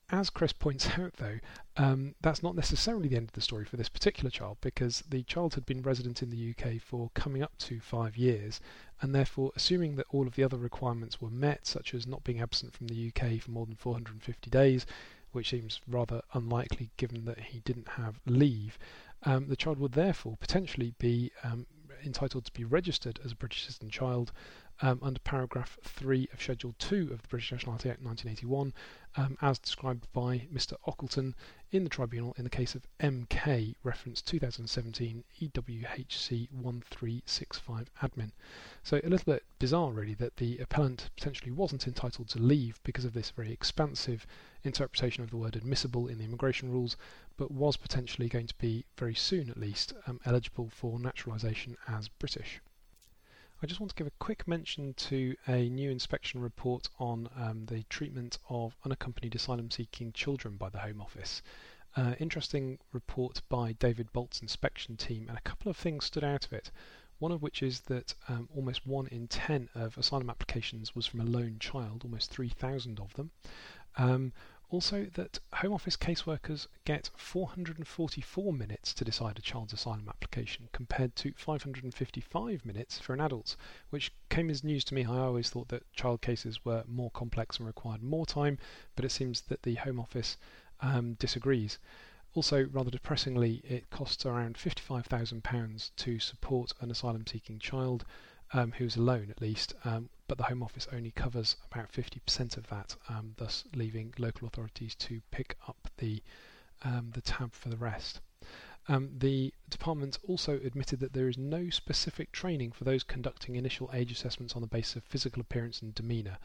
As 0.09 0.29
Chris 0.29 0.53
points 0.53 0.87
out, 0.97 1.13
though, 1.17 1.39
um, 1.75 2.15
that's 2.21 2.41
not 2.41 2.55
necessarily 2.55 3.09
the 3.09 3.17
end 3.17 3.27
of 3.27 3.33
the 3.33 3.41
story 3.41 3.65
for 3.65 3.75
this 3.75 3.89
particular 3.89 4.29
child 4.29 4.57
because 4.61 5.03
the 5.09 5.23
child 5.23 5.53
had 5.53 5.65
been 5.65 5.81
resident 5.81 6.23
in 6.23 6.29
the 6.29 6.51
UK 6.51 6.81
for 6.81 7.11
coming 7.13 7.43
up 7.43 7.57
to 7.59 7.81
five 7.81 8.15
years, 8.15 8.61
and 9.01 9.13
therefore, 9.13 9.51
assuming 9.55 9.97
that 9.97 10.07
all 10.09 10.25
of 10.25 10.35
the 10.35 10.43
other 10.43 10.57
requirements 10.57 11.21
were 11.21 11.29
met, 11.29 11.67
such 11.67 11.93
as 11.93 12.07
not 12.07 12.23
being 12.23 12.39
absent 12.39 12.73
from 12.73 12.87
the 12.87 13.11
UK 13.11 13.41
for 13.41 13.51
more 13.51 13.65
than 13.65 13.75
450 13.75 14.49
days, 14.49 14.85
which 15.33 15.49
seems 15.49 15.81
rather 15.87 16.21
unlikely 16.33 16.89
given 16.95 17.25
that 17.25 17.39
he 17.39 17.59
didn't 17.59 17.89
have 17.89 18.21
leave, 18.25 18.79
um, 19.23 19.47
the 19.47 19.55
child 19.55 19.79
would 19.79 19.93
therefore 19.93 20.37
potentially 20.39 20.93
be 20.99 21.31
um, 21.43 21.65
entitled 22.05 22.45
to 22.45 22.53
be 22.53 22.63
registered 22.63 23.19
as 23.23 23.31
a 23.31 23.35
British 23.35 23.63
citizen 23.63 23.89
child 23.89 24.31
um, 24.81 24.99
under 25.01 25.19
paragraph 25.19 25.77
3 25.83 26.29
of 26.31 26.41
Schedule 26.41 26.75
2 26.77 27.09
of 27.11 27.21
the 27.21 27.27
British 27.27 27.51
Nationality 27.51 27.89
Act 27.89 28.01
1981, 28.03 28.73
um, 29.15 29.37
as 29.41 29.57
described 29.57 30.07
by 30.13 30.47
Mr. 30.53 30.73
Ockleton 30.87 31.33
in 31.71 31.83
the 31.83 31.89
tribunal 31.89 32.35
in 32.37 32.43
the 32.43 32.49
case 32.49 32.75
of 32.75 32.85
MK, 32.99 33.75
reference 33.83 34.21
2017 34.21 35.23
EWHC 35.41 36.51
1365 36.51 37.89
admin. 38.03 38.31
So 38.83 39.01
a 39.03 39.09
little 39.09 39.33
bit 39.33 39.43
bizarre, 39.57 39.91
really, 39.91 40.13
that 40.15 40.37
the 40.37 40.59
appellant 40.59 41.09
potentially 41.15 41.51
wasn't 41.51 41.87
entitled 41.87 42.29
to 42.29 42.39
leave 42.39 42.79
because 42.83 43.05
of 43.05 43.13
this 43.13 43.31
very 43.31 43.51
expansive 43.51 44.27
interpretation 44.63 45.23
of 45.23 45.31
the 45.31 45.37
word 45.37 45.55
admissible 45.55 46.07
in 46.07 46.19
the 46.19 46.25
immigration 46.25 46.71
rules, 46.71 46.95
but 47.37 47.51
was 47.51 47.77
potentially 47.77 48.27
going 48.27 48.47
to 48.47 48.57
be, 48.57 48.85
very 48.97 49.15
soon 49.15 49.49
at 49.49 49.57
least, 49.57 49.93
um, 50.07 50.19
eligible 50.25 50.69
for 50.69 50.99
naturalisation 50.99 51.77
as 51.87 52.07
British. 52.07 52.59
I 53.61 53.65
just 53.65 53.79
want 53.79 53.89
to 53.89 53.95
give 53.95 54.05
a 54.05 54.11
quick 54.19 54.47
mention 54.47 54.93
to 54.95 55.35
a 55.47 55.67
new 55.69 55.89
inspection 55.89 56.41
report 56.41 56.89
on 56.99 57.29
um, 57.35 57.65
the 57.65 57.83
treatment 57.89 58.37
of 58.49 58.75
unaccompanied 58.85 59.33
asylum 59.33 59.71
seeking 59.71 60.11
children 60.13 60.57
by 60.57 60.69
the 60.69 60.77
Home 60.77 61.01
Office. 61.01 61.41
Uh, 61.95 62.13
interesting 62.19 62.77
report 62.91 63.41
by 63.49 63.71
David 63.71 64.13
Bolt's 64.13 64.43
inspection 64.43 64.95
team, 64.95 65.27
and 65.27 65.37
a 65.37 65.41
couple 65.41 65.71
of 65.71 65.77
things 65.77 66.05
stood 66.05 66.23
out 66.23 66.45
of 66.45 66.53
it. 66.53 66.69
One 67.17 67.31
of 67.31 67.41
which 67.41 67.63
is 67.63 67.79
that 67.81 68.13
um, 68.27 68.47
almost 68.55 68.85
one 68.85 69.07
in 69.07 69.27
ten 69.27 69.69
of 69.73 69.97
asylum 69.97 70.29
applications 70.29 70.93
was 70.93 71.07
from 71.07 71.21
a 71.21 71.25
lone 71.25 71.57
child, 71.59 72.03
almost 72.03 72.29
3,000 72.29 72.99
of 72.99 73.13
them. 73.15 73.31
Um, 73.95 74.33
also, 74.69 75.05
that 75.13 75.39
Home 75.53 75.71
Office 75.71 75.95
caseworkers 75.95 76.67
get 76.83 77.09
444 77.15 78.51
minutes 78.51 78.93
to 78.95 79.05
decide 79.05 79.39
a 79.39 79.41
child's 79.41 79.71
asylum 79.71 80.09
application 80.09 80.67
compared 80.73 81.15
to 81.17 81.31
555 81.37 82.65
minutes 82.65 82.99
for 82.99 83.13
an 83.13 83.21
adult, 83.21 83.55
which 83.91 84.11
came 84.29 84.49
as 84.49 84.65
news 84.65 84.83
to 84.85 84.93
me. 84.93 85.05
I 85.05 85.19
always 85.19 85.49
thought 85.49 85.69
that 85.69 85.89
child 85.93 86.21
cases 86.21 86.65
were 86.65 86.83
more 86.85 87.11
complex 87.11 87.57
and 87.57 87.65
required 87.67 88.03
more 88.03 88.25
time, 88.25 88.57
but 88.97 89.05
it 89.05 89.11
seems 89.11 89.41
that 89.41 89.63
the 89.63 89.75
Home 89.75 90.01
Office 90.01 90.35
um, 90.81 91.13
disagrees. 91.13 91.79
Also, 92.33 92.65
rather 92.65 92.91
depressingly, 92.91 93.61
it 93.63 93.89
costs 93.89 94.25
around 94.25 94.57
£55,000 94.57 95.91
to 95.95 96.19
support 96.19 96.73
an 96.81 96.91
asylum 96.91 97.25
seeking 97.25 97.57
child 97.57 98.05
um, 98.51 98.73
who's 98.73 98.97
alone 98.97 99.29
at 99.31 99.41
least, 99.41 99.73
um, 99.85 100.09
but 100.27 100.37
the 100.37 100.45
Home 100.45 100.61
Office 100.61 100.87
only 100.91 101.11
covers 101.11 101.55
about 101.71 101.91
50% 101.91 102.57
of 102.57 102.67
that, 102.67 102.95
um, 103.09 103.33
thus 103.37 103.63
leaving 103.73 104.13
local 104.17 104.47
authorities 104.47 104.95
to 104.95 105.21
pick 105.31 105.57
up 105.67 105.89
the 105.97 106.21
um, 106.83 107.11
the 107.13 107.21
tab 107.21 107.53
for 107.53 107.69
the 107.69 107.77
rest. 107.77 108.19
Um, 108.87 109.09
the 109.17 109.53
department 109.69 110.19
also 110.27 110.53
admitted 110.63 110.99
that 110.99 111.13
there 111.13 111.27
is 111.27 111.37
no 111.37 111.69
specific 111.69 112.31
training 112.31 112.71
for 112.71 112.83
those 112.83 113.03
conducting 113.03 113.55
initial 113.55 113.89
age 113.93 114.11
assessments 114.11 114.55
on 114.55 114.61
the 114.61 114.67
basis 114.67 114.95
of 114.97 115.03
physical 115.03 115.41
appearance 115.41 115.81
and 115.81 115.95
demeanour. 115.95 116.37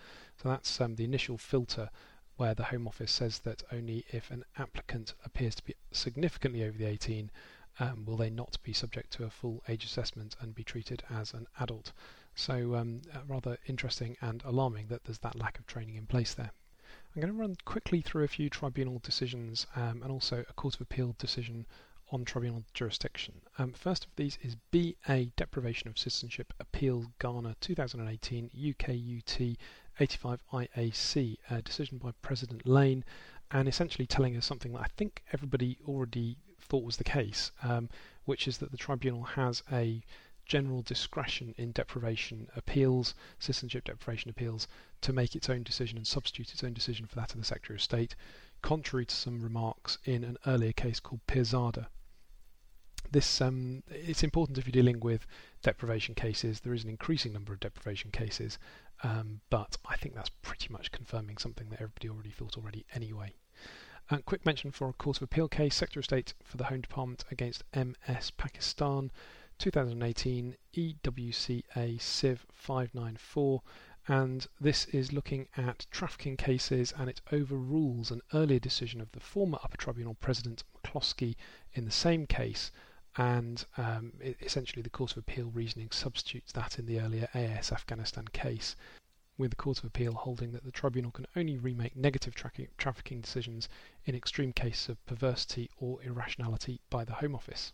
So 0.42 0.48
that's 0.48 0.80
um, 0.80 0.96
the 0.96 1.04
initial 1.04 1.38
filter 1.38 1.90
where 2.36 2.54
the 2.54 2.64
Home 2.64 2.88
Office 2.88 3.12
says 3.12 3.40
that 3.40 3.62
only 3.70 4.04
if 4.10 4.30
an 4.30 4.44
applicant 4.58 5.14
appears 5.24 5.54
to 5.56 5.64
be 5.64 5.74
significantly 5.92 6.64
over 6.64 6.76
the 6.76 6.86
18 6.86 7.30
um, 7.78 8.04
will 8.04 8.16
they 8.16 8.30
not 8.30 8.58
be 8.62 8.72
subject 8.72 9.12
to 9.12 9.24
a 9.24 9.30
full 9.30 9.62
age 9.68 9.84
assessment 9.84 10.36
and 10.40 10.54
be 10.54 10.64
treated 10.64 11.02
as 11.10 11.32
an 11.32 11.46
adult? 11.60 11.92
So, 12.34 12.74
um, 12.76 13.02
uh, 13.14 13.20
rather 13.26 13.58
interesting 13.66 14.16
and 14.20 14.42
alarming 14.44 14.86
that 14.88 15.04
there's 15.04 15.18
that 15.18 15.38
lack 15.38 15.58
of 15.58 15.66
training 15.66 15.96
in 15.96 16.06
place 16.06 16.34
there. 16.34 16.52
I'm 17.14 17.20
going 17.20 17.32
to 17.32 17.38
run 17.38 17.56
quickly 17.64 18.00
through 18.00 18.24
a 18.24 18.28
few 18.28 18.48
tribunal 18.48 18.98
decisions 18.98 19.66
um, 19.76 20.02
and 20.02 20.10
also 20.10 20.44
a 20.48 20.52
Court 20.54 20.74
of 20.74 20.80
Appeal 20.80 21.14
decision 21.18 21.66
on 22.10 22.24
tribunal 22.24 22.64
jurisdiction. 22.74 23.40
Um, 23.58 23.72
first 23.72 24.04
of 24.04 24.10
these 24.16 24.38
is 24.42 24.56
BA 24.70 25.26
Deprivation 25.36 25.88
of 25.88 25.98
Citizenship 25.98 26.52
Appeal 26.60 27.12
Ghana 27.18 27.56
2018 27.60 28.50
UKUT 28.56 29.56
85 30.00 30.40
IAC, 30.52 31.36
a 31.50 31.62
decision 31.62 31.98
by 31.98 32.12
President 32.22 32.66
Lane, 32.66 33.04
and 33.50 33.68
essentially 33.68 34.06
telling 34.06 34.36
us 34.36 34.46
something 34.46 34.72
that 34.72 34.80
I 34.80 34.88
think 34.96 35.22
everybody 35.32 35.78
already 35.86 36.38
thought 36.60 36.84
was 36.84 36.96
the 36.96 37.04
case, 37.04 37.52
um, 37.62 37.90
which 38.24 38.48
is 38.48 38.58
that 38.58 38.70
the 38.70 38.78
tribunal 38.78 39.22
has 39.22 39.62
a 39.70 40.02
general 40.52 40.82
discretion 40.82 41.54
in 41.56 41.72
deprivation 41.72 42.46
appeals, 42.54 43.14
citizenship 43.38 43.84
deprivation 43.84 44.28
appeals, 44.28 44.68
to 45.00 45.10
make 45.10 45.34
its 45.34 45.48
own 45.48 45.62
decision 45.62 45.96
and 45.96 46.06
substitute 46.06 46.52
its 46.52 46.62
own 46.62 46.74
decision 46.74 47.06
for 47.06 47.14
that 47.14 47.32
of 47.32 47.40
the 47.40 47.46
Secretary 47.46 47.78
of 47.78 47.80
State, 47.80 48.14
contrary 48.60 49.06
to 49.06 49.14
some 49.14 49.40
remarks 49.40 49.96
in 50.04 50.22
an 50.22 50.36
earlier 50.46 50.74
case 50.74 51.00
called 51.00 51.26
Pirzada. 51.26 51.86
This 53.10 53.40
um, 53.40 53.82
it's 53.88 54.22
important 54.22 54.58
if 54.58 54.66
you're 54.66 54.72
dealing 54.72 55.00
with 55.00 55.26
deprivation 55.62 56.14
cases. 56.14 56.60
There 56.60 56.74
is 56.74 56.84
an 56.84 56.90
increasing 56.90 57.32
number 57.32 57.54
of 57.54 57.60
deprivation 57.60 58.10
cases, 58.10 58.58
um, 59.02 59.40
but 59.48 59.78
I 59.86 59.96
think 59.96 60.14
that's 60.14 60.28
pretty 60.42 60.68
much 60.68 60.92
confirming 60.92 61.38
something 61.38 61.70
that 61.70 61.80
everybody 61.80 62.10
already 62.10 62.30
thought 62.30 62.58
already 62.58 62.84
anyway. 62.94 63.32
Quick 64.26 64.44
mention 64.44 64.70
for 64.70 64.90
a 64.90 64.92
Court 64.92 65.16
of 65.16 65.22
Appeal 65.22 65.48
case, 65.48 65.76
Secretary 65.76 66.02
of 66.02 66.04
State 66.04 66.34
for 66.44 66.58
the 66.58 66.64
Home 66.64 66.82
Department 66.82 67.24
against 67.30 67.64
MS 67.74 68.32
Pakistan, 68.32 69.10
2018 69.62 70.56
EWCA 70.74 72.00
Civ 72.00 72.44
594, 72.52 73.62
and 74.08 74.48
this 74.60 74.86
is 74.86 75.12
looking 75.12 75.46
at 75.56 75.86
trafficking 75.92 76.36
cases 76.36 76.92
and 76.98 77.08
it 77.08 77.20
overrules 77.30 78.10
an 78.10 78.22
earlier 78.34 78.58
decision 78.58 79.00
of 79.00 79.12
the 79.12 79.20
former 79.20 79.60
Upper 79.62 79.76
Tribunal 79.76 80.14
President 80.14 80.64
McCloskey 80.74 81.36
in 81.74 81.84
the 81.84 81.92
same 81.92 82.26
case. 82.26 82.72
And 83.16 83.64
um, 83.76 84.14
it, 84.18 84.36
essentially, 84.40 84.82
the 84.82 84.90
Court 84.90 85.12
of 85.12 85.18
Appeal 85.18 85.52
reasoning 85.52 85.92
substitutes 85.92 86.50
that 86.50 86.80
in 86.80 86.86
the 86.86 86.98
earlier 86.98 87.28
AS 87.32 87.70
Afghanistan 87.70 88.26
case 88.32 88.74
with 89.38 89.50
the 89.50 89.56
Court 89.56 89.78
of 89.78 89.84
Appeal 89.84 90.14
holding 90.14 90.50
that 90.50 90.64
the 90.64 90.72
tribunal 90.72 91.12
can 91.12 91.26
only 91.36 91.56
remake 91.56 91.94
negative 91.94 92.34
tra- 92.34 92.50
trafficking 92.78 93.20
decisions 93.20 93.68
in 94.06 94.16
extreme 94.16 94.52
cases 94.52 94.88
of 94.88 95.06
perversity 95.06 95.70
or 95.76 96.02
irrationality 96.02 96.80
by 96.90 97.04
the 97.04 97.14
Home 97.14 97.36
Office. 97.36 97.72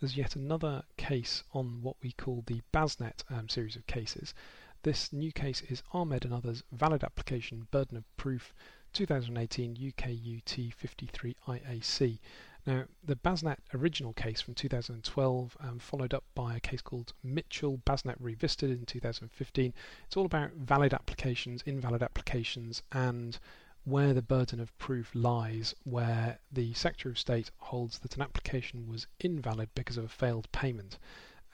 There's 0.00 0.16
yet 0.16 0.36
another 0.36 0.84
case 0.96 1.42
on 1.52 1.82
what 1.82 1.96
we 2.02 2.12
call 2.12 2.42
the 2.46 2.60
Basnet 2.72 3.24
um, 3.30 3.48
series 3.48 3.76
of 3.76 3.86
cases. 3.86 4.34
This 4.82 5.12
new 5.12 5.32
case 5.32 5.62
is 5.62 5.82
Ahmed 5.92 6.24
and 6.24 6.34
others 6.34 6.62
valid 6.70 7.02
application 7.02 7.66
burden 7.70 7.96
of 7.96 8.16
proof 8.16 8.54
2018 8.92 9.76
UKUT 9.76 10.74
53 10.74 11.36
IAC 11.48 12.18
now, 12.66 12.86
the 13.04 13.14
Basnet 13.14 13.58
original 13.72 14.12
case 14.12 14.40
from 14.40 14.54
2012, 14.54 15.56
um, 15.60 15.78
followed 15.78 16.12
up 16.12 16.24
by 16.34 16.56
a 16.56 16.60
case 16.60 16.82
called 16.82 17.12
Mitchell 17.22 17.78
Basnet 17.86 18.16
Revisited 18.18 18.76
in 18.76 18.84
2015. 18.84 19.72
It's 20.04 20.16
all 20.16 20.26
about 20.26 20.50
valid 20.50 20.92
applications, 20.92 21.62
invalid 21.64 22.02
applications, 22.02 22.82
and 22.90 23.38
where 23.86 24.12
the 24.12 24.20
burden 24.20 24.58
of 24.58 24.76
proof 24.78 25.12
lies, 25.14 25.72
where 25.84 26.40
the 26.50 26.74
Secretary 26.74 27.12
of 27.12 27.18
State 27.18 27.52
holds 27.58 28.00
that 28.00 28.16
an 28.16 28.22
application 28.22 28.88
was 28.88 29.06
invalid 29.20 29.68
because 29.76 29.96
of 29.96 30.04
a 30.04 30.08
failed 30.08 30.50
payment. 30.50 30.98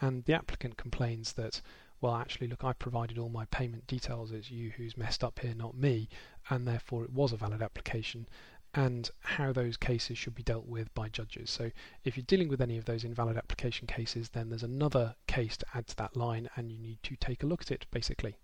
And 0.01 0.25
the 0.25 0.33
applicant 0.33 0.79
complains 0.79 1.35
that, 1.35 1.61
well, 2.01 2.15
actually, 2.15 2.49
look, 2.49 2.65
I 2.65 2.73
provided 2.73 3.19
all 3.19 3.29
my 3.29 3.45
payment 3.45 3.87
details, 3.87 4.33
it's 4.33 4.51
you 4.51 4.71
who's 4.71 4.97
messed 4.97 5.23
up 5.23 5.41
here, 5.41 5.55
not 5.55 5.77
me, 5.77 6.09
and 6.49 6.67
therefore 6.67 7.05
it 7.05 7.13
was 7.13 7.35
a 7.35 7.37
valid 7.37 7.61
application 7.61 8.27
and 8.73 9.11
how 9.21 9.53
those 9.53 9.77
cases 9.77 10.17
should 10.17 10.35
be 10.35 10.43
dealt 10.43 10.65
with 10.65 10.93
by 10.95 11.11
judges. 11.11 11.51
So 11.51 11.71
if 12.03 12.17
you're 12.17 12.25
dealing 12.25 12.49
with 12.49 12.63
any 12.63 12.79
of 12.79 12.87
those 12.87 13.05
invalid 13.05 13.37
application 13.37 13.87
cases, 13.87 14.31
then 14.31 14.49
there's 14.49 14.63
another 14.63 15.17
case 15.27 15.59
to 15.59 15.67
add 15.75 15.87
to 15.89 15.97
that 15.97 16.17
line 16.17 16.49
and 16.57 16.73
you 16.73 16.79
need 16.79 17.03
to 17.03 17.17
take 17.17 17.43
a 17.43 17.47
look 17.47 17.61
at 17.61 17.71
it 17.71 17.85
basically. 17.91 18.39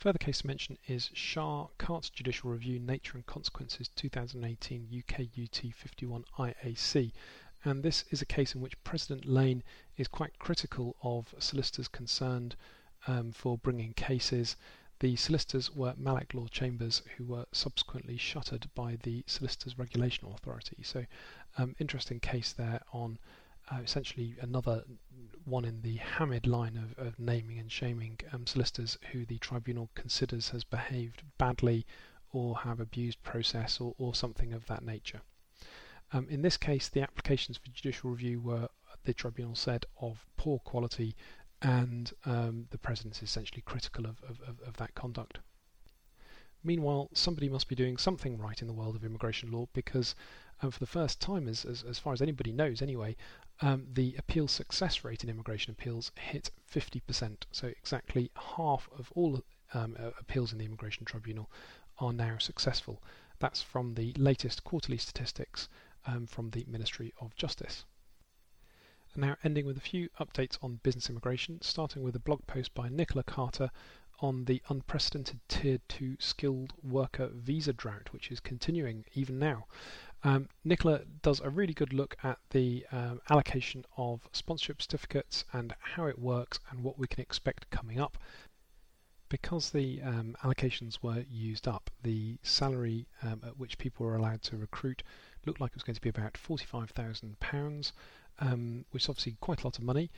Further 0.00 0.18
case 0.18 0.40
to 0.40 0.46
mention 0.46 0.78
is 0.86 1.10
Shah 1.12 1.66
CART's 1.76 2.08
Judicial 2.08 2.50
Review 2.50 2.78
Nature 2.78 3.18
and 3.18 3.26
Consequences 3.26 3.88
2018 3.96 4.88
UK 4.98 5.26
UT 5.38 5.74
51 5.74 6.24
IAC. 6.38 7.12
And 7.66 7.82
this 7.82 8.04
is 8.10 8.22
a 8.22 8.26
case 8.26 8.54
in 8.54 8.62
which 8.62 8.82
President 8.82 9.26
Lane 9.26 9.62
is 9.98 10.08
quite 10.08 10.38
critical 10.38 10.96
of 11.02 11.34
solicitors 11.38 11.86
concerned 11.86 12.56
um, 13.06 13.30
for 13.32 13.58
bringing 13.58 13.92
cases 13.92 14.56
the 15.00 15.16
solicitors 15.16 15.70
were 15.74 15.94
Malik 15.98 16.32
Law 16.32 16.46
Chambers, 16.46 17.02
who 17.18 17.24
were 17.24 17.44
subsequently 17.52 18.16
shuttered 18.16 18.70
by 18.74 18.96
the 19.02 19.22
Solicitors 19.26 19.78
Regulation 19.78 20.28
Authority. 20.28 20.82
So, 20.82 21.04
um, 21.58 21.76
interesting 21.78 22.20
case 22.20 22.54
there 22.54 22.80
on 22.92 23.18
uh, 23.70 23.78
essentially 23.82 24.36
another 24.40 24.84
one 25.44 25.64
in 25.64 25.82
the 25.82 25.96
Hamid 25.96 26.46
line 26.46 26.76
of, 26.76 27.06
of 27.06 27.18
naming 27.18 27.58
and 27.58 27.70
shaming 27.70 28.18
um, 28.32 28.46
solicitors 28.46 28.98
who 29.12 29.24
the 29.24 29.38
tribunal 29.38 29.90
considers 29.94 30.50
has 30.50 30.64
behaved 30.64 31.22
badly 31.38 31.86
or 32.32 32.58
have 32.58 32.80
abused 32.80 33.22
process 33.22 33.80
or, 33.80 33.94
or 33.98 34.14
something 34.14 34.52
of 34.52 34.66
that 34.66 34.84
nature. 34.84 35.20
Um, 36.12 36.26
in 36.28 36.42
this 36.42 36.56
case, 36.56 36.88
the 36.88 37.02
applications 37.02 37.56
for 37.56 37.68
judicial 37.68 38.10
review 38.10 38.40
were, 38.40 38.68
the 39.04 39.14
tribunal 39.14 39.54
said, 39.54 39.86
of 40.00 40.26
poor 40.36 40.58
quality, 40.60 41.14
and 41.62 42.12
um, 42.24 42.66
the 42.70 42.78
president 42.78 43.16
is 43.16 43.22
essentially 43.22 43.62
critical 43.62 44.06
of, 44.06 44.22
of, 44.28 44.60
of, 44.66 44.76
that 44.78 44.94
conduct. 44.94 45.38
Meanwhile, 46.62 47.10
somebody 47.14 47.48
must 47.48 47.68
be 47.68 47.74
doing 47.74 47.96
something 47.96 48.36
right 48.36 48.60
in 48.60 48.68
the 48.68 48.74
world 48.74 48.94
of 48.94 49.04
immigration 49.04 49.50
law 49.50 49.66
because, 49.72 50.14
um, 50.62 50.70
for 50.70 50.78
the 50.78 50.86
first 50.86 51.20
time, 51.20 51.48
as, 51.48 51.64
as, 51.64 51.82
as, 51.82 51.98
far 51.98 52.12
as 52.12 52.20
anybody 52.20 52.52
knows 52.52 52.82
anyway, 52.82 53.16
um, 53.62 53.86
the 53.92 54.14
appeal 54.16 54.46
success 54.46 55.04
rate 55.04 55.24
in 55.24 55.30
immigration 55.30 55.70
appeals 55.70 56.12
hit 56.16 56.50
50%. 56.70 57.44
So, 57.50 57.68
exactly 57.68 58.30
half 58.56 58.88
of 58.96 59.10
all 59.14 59.42
um, 59.72 59.96
appeals 60.18 60.52
in 60.52 60.58
the 60.58 60.64
Immigration 60.64 61.04
Tribunal 61.04 61.50
are 61.98 62.12
now 62.12 62.38
successful. 62.38 63.02
That's 63.38 63.62
from 63.62 63.94
the 63.94 64.12
latest 64.18 64.64
quarterly 64.64 64.98
statistics 64.98 65.68
um, 66.06 66.26
from 66.26 66.50
the 66.50 66.64
Ministry 66.68 67.12
of 67.20 67.34
Justice. 67.36 67.84
And 69.14 69.22
now 69.22 69.36
ending 69.42 69.66
with 69.66 69.76
a 69.76 69.80
few 69.80 70.08
updates 70.20 70.58
on 70.62 70.80
business 70.82 71.10
immigration, 71.10 71.60
starting 71.62 72.02
with 72.02 72.14
a 72.16 72.20
blog 72.20 72.46
post 72.46 72.74
by 72.74 72.88
Nichola 72.88 73.24
Carter 73.26 73.70
on 74.20 74.44
the 74.44 74.62
unprecedented 74.68 75.40
Tier 75.48 75.78
2 75.88 76.16
skilled 76.18 76.72
worker 76.82 77.30
visa 77.32 77.72
drought, 77.72 78.12
which 78.12 78.30
is 78.30 78.40
continuing 78.40 79.04
even 79.14 79.38
now. 79.38 79.66
Um, 80.22 80.48
Nichola 80.66 81.04
does 81.22 81.40
a 81.40 81.48
really 81.48 81.72
good 81.72 81.92
look 81.92 82.16
at 82.22 82.38
the 82.50 82.84
um, 82.92 83.20
allocation 83.30 83.84
of 83.96 84.28
sponsorship 84.32 84.82
certificates 84.82 85.44
and 85.52 85.74
how 85.80 86.06
it 86.06 86.18
works 86.18 86.60
and 86.70 86.84
what 86.84 86.98
we 86.98 87.06
can 87.06 87.20
expect 87.20 87.70
coming 87.70 87.98
up. 87.98 88.18
Because 89.30 89.70
the 89.70 90.02
um, 90.02 90.36
allocations 90.42 90.98
were 91.02 91.24
used 91.30 91.68
up, 91.68 91.88
the 92.02 92.36
salary 92.42 93.06
um, 93.22 93.40
at 93.46 93.56
which 93.56 93.78
people 93.78 94.04
were 94.04 94.16
allowed 94.16 94.42
to 94.42 94.56
recruit 94.56 95.02
looked 95.46 95.60
like 95.60 95.70
it 95.70 95.76
was 95.76 95.84
going 95.84 95.94
to 95.94 96.00
be 96.00 96.08
about 96.08 96.34
£45,000, 96.34 97.92
um, 98.40 98.84
which 98.90 99.04
is 99.04 99.08
obviously 99.08 99.36
quite 99.40 99.62
a 99.62 99.66
lot 99.66 99.78
of 99.78 99.84
money. 99.84 100.10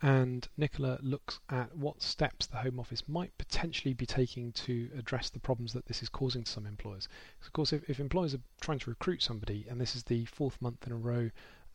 And 0.00 0.46
Nichola 0.56 1.00
looks 1.02 1.40
at 1.48 1.76
what 1.76 2.02
steps 2.02 2.46
the 2.46 2.58
Home 2.58 2.78
Office 2.78 3.08
might 3.08 3.36
potentially 3.36 3.94
be 3.94 4.06
taking 4.06 4.52
to 4.52 4.90
address 4.96 5.28
the 5.28 5.40
problems 5.40 5.72
that 5.72 5.86
this 5.86 6.02
is 6.02 6.08
causing 6.08 6.44
to 6.44 6.52
some 6.52 6.66
employers. 6.66 7.08
Because 7.38 7.48
of 7.48 7.52
course, 7.52 7.72
if, 7.72 7.90
if 7.90 7.98
employers 7.98 8.34
are 8.34 8.40
trying 8.60 8.78
to 8.78 8.90
recruit 8.90 9.22
somebody, 9.22 9.66
and 9.68 9.80
this 9.80 9.96
is 9.96 10.04
the 10.04 10.24
fourth 10.26 10.60
month 10.62 10.86
in 10.86 10.92
a 10.92 10.96
row 10.96 11.30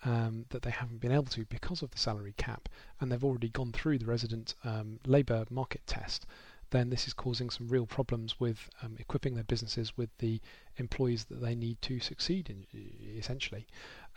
um, 0.05 0.45
that 0.49 0.61
they 0.61 0.71
haven't 0.71 1.01
been 1.01 1.11
able 1.11 1.25
to 1.25 1.45
because 1.45 1.81
of 1.81 1.91
the 1.91 1.97
salary 1.97 2.33
cap, 2.37 2.69
and 2.99 3.11
they've 3.11 3.23
already 3.23 3.49
gone 3.49 3.73
through 3.73 3.97
the 3.97 4.05
resident 4.05 4.55
um, 4.63 4.99
labour 5.05 5.45
market 5.49 5.85
test, 5.85 6.25
then 6.73 6.89
this 6.89 7.07
is 7.07 7.13
causing 7.13 7.51
some 7.51 7.67
real 7.67 7.85
problems 7.85 8.39
with 8.39 8.67
um, 8.81 8.95
equipping 8.99 9.35
their 9.35 9.43
businesses 9.43 9.95
with 9.95 10.09
the 10.17 10.41
employees 10.77 11.25
that 11.25 11.39
they 11.39 11.53
need 11.53 11.79
to 11.83 11.99
succeed 11.99 12.49
in, 12.49 12.65
essentially. 13.15 13.67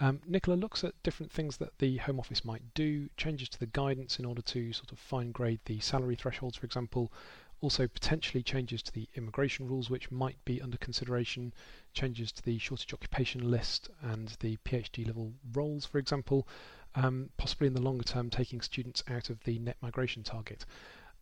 Um, 0.01 0.21
Nichola 0.29 0.59
looks 0.59 0.83
at 0.83 1.03
different 1.03 1.31
things 1.31 1.59
that 1.59 1.79
the 1.79 1.99
Home 1.99 2.19
Office 2.19 2.47
might 2.47 2.63
do, 2.73 3.11
changes 3.19 3.51
to 3.51 3.61
the 3.61 3.67
guidance 3.67 4.19
in 4.19 4.25
order 4.25 4.41
to 4.41 4.73
sort 4.73 4.91
of 4.91 4.99
fine 4.99 5.33
grade 5.33 5.61
the 5.67 5.81
salary 5.81 6.17
thresholds, 6.17 6.57
for 6.57 6.65
example, 6.65 7.13
also 7.61 7.87
potentially 7.87 8.43
changes 8.43 8.83
to 8.83 8.93
the 8.93 9.09
immigration 9.15 9.69
rules 9.69 9.91
which 9.91 10.11
might 10.11 10.43
be 10.47 10.63
under 10.63 10.79
consideration, 10.79 11.53
changes 11.93 12.33
to 12.33 12.43
the 12.43 12.59
shortage 12.59 12.95
occupation 12.95 13.51
list 13.51 13.91
and 14.01 14.29
the 14.41 14.57
PhD 14.65 15.07
level 15.07 15.33
roles, 15.53 15.85
for 15.85 15.99
example, 15.99 16.49
um, 16.95 17.29
possibly 17.37 17.67
in 17.67 17.75
the 17.75 17.83
longer 17.83 18.05
term 18.05 18.31
taking 18.31 18.63
students 18.63 19.03
out 19.09 19.29
of 19.29 19.45
the 19.45 19.59
net 19.59 19.77
migration 19.83 20.23
target. 20.23 20.65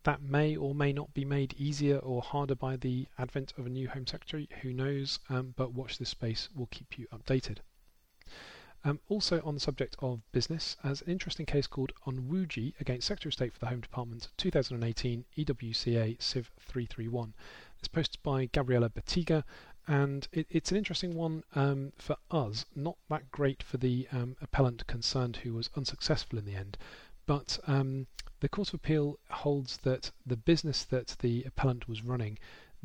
That 0.05 0.23
may 0.23 0.55
or 0.55 0.75
may 0.75 0.93
not 0.93 1.13
be 1.15 1.25
made 1.25 1.55
easier 1.55 1.99
or 1.99 2.23
harder 2.23 2.55
by 2.55 2.77
the 2.77 3.07
advent 3.19 3.53
of 3.57 3.67
a 3.67 3.71
new 3.71 3.89
Home 3.89 4.07
Secretary, 4.07 4.49
who 4.63 4.73
knows, 4.73 5.19
um, 5.29 5.55
but 5.57 5.73
watch 5.73 5.99
this 5.99 6.11
space, 6.11 6.49
we'll 6.55 6.67
keep 6.67 6.99
you 6.99 7.07
updated. 7.09 7.59
Um, 8.85 9.01
also 9.09 9.41
on 9.43 9.55
the 9.55 9.61
subject 9.61 9.97
of 10.01 10.21
business, 10.31 10.77
as 10.85 11.01
an 11.01 11.11
interesting 11.11 11.47
case 11.47 11.67
called 11.67 11.93
Onwuji 12.07 12.75
against 12.81 13.07
Secretary 13.07 13.31
of 13.31 13.35
State 13.35 13.55
for 13.55 13.61
the 13.61 13.69
Home 13.69 13.81
Department 13.81 14.29
2018 14.37 15.25
EWCA 15.39 16.21
Civ 16.21 16.51
331. 16.61 17.33
It's 17.79 17.89
posted 17.89 18.23
by 18.23 18.45
Gabriella 18.47 18.91
Bettiga 18.91 19.43
and 19.87 20.29
it, 20.33 20.47
it's 20.51 20.71
an 20.71 20.79
interesting 20.79 21.15
one 21.15 21.45
um, 21.55 21.93
for 21.97 22.17
us, 22.31 22.65
not 22.75 22.97
that 23.11 23.31
great 23.31 23.63
for 23.63 23.77
the 23.77 24.09
um, 24.13 24.37
appellant 24.41 24.87
concerned 24.87 25.37
who 25.37 25.53
was 25.55 25.71
unsuccessful 25.77 26.39
in 26.39 26.45
the 26.45 26.55
end, 26.55 26.79
but 27.27 27.59
um, 27.67 28.07
the 28.41 28.49
Court 28.49 28.69
of 28.69 28.75
Appeal 28.75 29.19
holds 29.31 29.79
that 29.79 30.11
the 30.27 30.37
business 30.37 30.85
that 30.85 31.17
the 31.21 31.45
appellant 31.45 31.89
was 31.89 32.05
running 32.05 32.39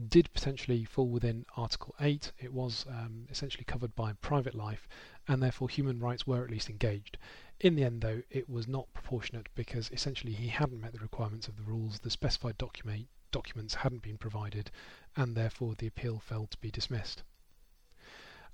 did 0.07 0.31
potentially 0.31 0.85
fall 0.85 1.09
within 1.09 1.45
Article 1.57 1.93
8. 1.99 2.31
It 2.39 2.53
was 2.53 2.85
um, 2.87 3.27
essentially 3.29 3.65
covered 3.65 3.93
by 3.95 4.13
private 4.13 4.55
life, 4.55 4.87
and 5.27 5.43
therefore 5.43 5.67
human 5.67 5.99
rights 5.99 6.25
were 6.25 6.43
at 6.43 6.49
least 6.49 6.69
engaged. 6.69 7.17
In 7.59 7.75
the 7.75 7.83
end, 7.83 8.01
though, 8.01 8.23
it 8.29 8.49
was 8.49 8.67
not 8.67 8.93
proportionate 8.93 9.49
because 9.55 9.91
essentially 9.91 10.31
he 10.31 10.47
hadn't 10.47 10.79
met 10.79 10.93
the 10.93 10.99
requirements 10.99 11.49
of 11.49 11.57
the 11.57 11.63
rules, 11.63 11.99
the 11.99 12.09
specified 12.09 12.57
document, 12.57 13.09
documents 13.31 13.75
hadn't 13.75 14.01
been 14.01 14.17
provided, 14.17 14.71
and 15.17 15.35
therefore 15.35 15.75
the 15.75 15.87
appeal 15.87 16.19
fell 16.19 16.47
to 16.47 16.57
be 16.59 16.71
dismissed. 16.71 17.23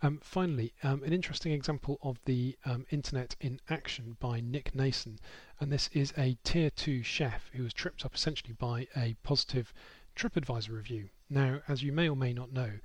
Um, 0.02 0.20
finally, 0.22 0.74
um, 0.84 1.04
an 1.04 1.14
interesting 1.14 1.54
example 1.54 1.98
of 2.04 2.20
the 2.26 2.58
um, 2.66 2.86
internet 2.92 3.36
in 3.40 3.60
action 3.70 4.18
by 4.20 4.42
Nick 4.42 4.76
Nason, 4.76 5.20
and 5.60 5.72
this 5.72 5.90
is 5.94 6.14
a 6.18 6.38
tier 6.44 6.70
2 6.70 7.02
chef 7.02 7.50
who 7.54 7.64
was 7.64 7.74
tripped 7.74 8.06
up 8.06 8.14
essentially 8.14 8.54
by 8.54 8.88
a 8.96 9.16
positive 9.24 9.74
TripAdvisor 10.16 10.72
review. 10.72 11.10
Now, 11.30 11.62
as 11.68 11.82
you 11.82 11.92
may 11.92 12.10
or 12.10 12.16
may 12.16 12.34
not 12.34 12.52
know, 12.52 12.80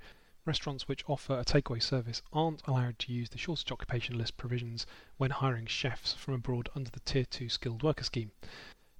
restaurants 0.45 0.87
which 0.87 1.03
offer 1.07 1.37
a 1.37 1.45
takeaway 1.45 1.83
service 1.83 2.21
aren't 2.31 2.65
allowed 2.65 2.97
to 2.99 3.11
use 3.11 3.29
the 3.29 3.37
shortage 3.37 3.71
occupation 3.71 4.17
list 4.17 4.37
provisions 4.37 4.85
when 5.17 5.31
hiring 5.31 5.65
chefs 5.65 6.13
from 6.13 6.33
abroad 6.33 6.69
under 6.75 6.89
the 6.89 7.01
Tier 7.01 7.25
2 7.25 7.49
skilled 7.49 7.83
worker 7.83 8.03
scheme. 8.03 8.31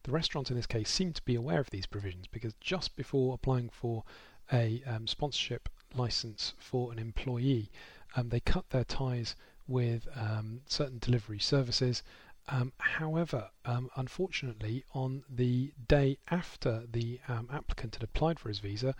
The 0.03 0.11
restaurant 0.11 0.49
in 0.49 0.57
this 0.57 0.67
case 0.67 0.89
seemed 0.89 1.15
to 1.15 1.23
be 1.23 1.35
aware 1.35 1.59
of 1.59 1.69
these 1.69 1.85
provisions 1.85 2.27
because 2.27 2.53
just 2.59 2.95
before 2.95 3.33
applying 3.33 3.69
for 3.69 4.03
a 4.51 4.83
um, 4.85 5.07
sponsorship 5.07 5.69
license 5.93 6.53
for 6.57 6.91
an 6.91 6.99
employee, 6.99 7.71
um, 8.15 8.29
they 8.29 8.39
cut 8.39 8.69
their 8.69 8.83
ties 8.83 9.35
with 9.67 10.07
um, 10.15 10.61
certain 10.65 10.99
delivery 10.99 11.39
services. 11.39 12.03
Um, 12.47 12.73
however, 12.79 13.49
um, 13.65 13.89
unfortunately, 13.95 14.83
on 14.93 15.23
the 15.29 15.73
day 15.87 16.17
after 16.29 16.85
the 16.91 17.19
um, 17.27 17.47
applicant 17.51 17.95
had 17.95 18.03
applied 18.03 18.39
for 18.39 18.49
his 18.49 18.59
visa, 18.59 18.95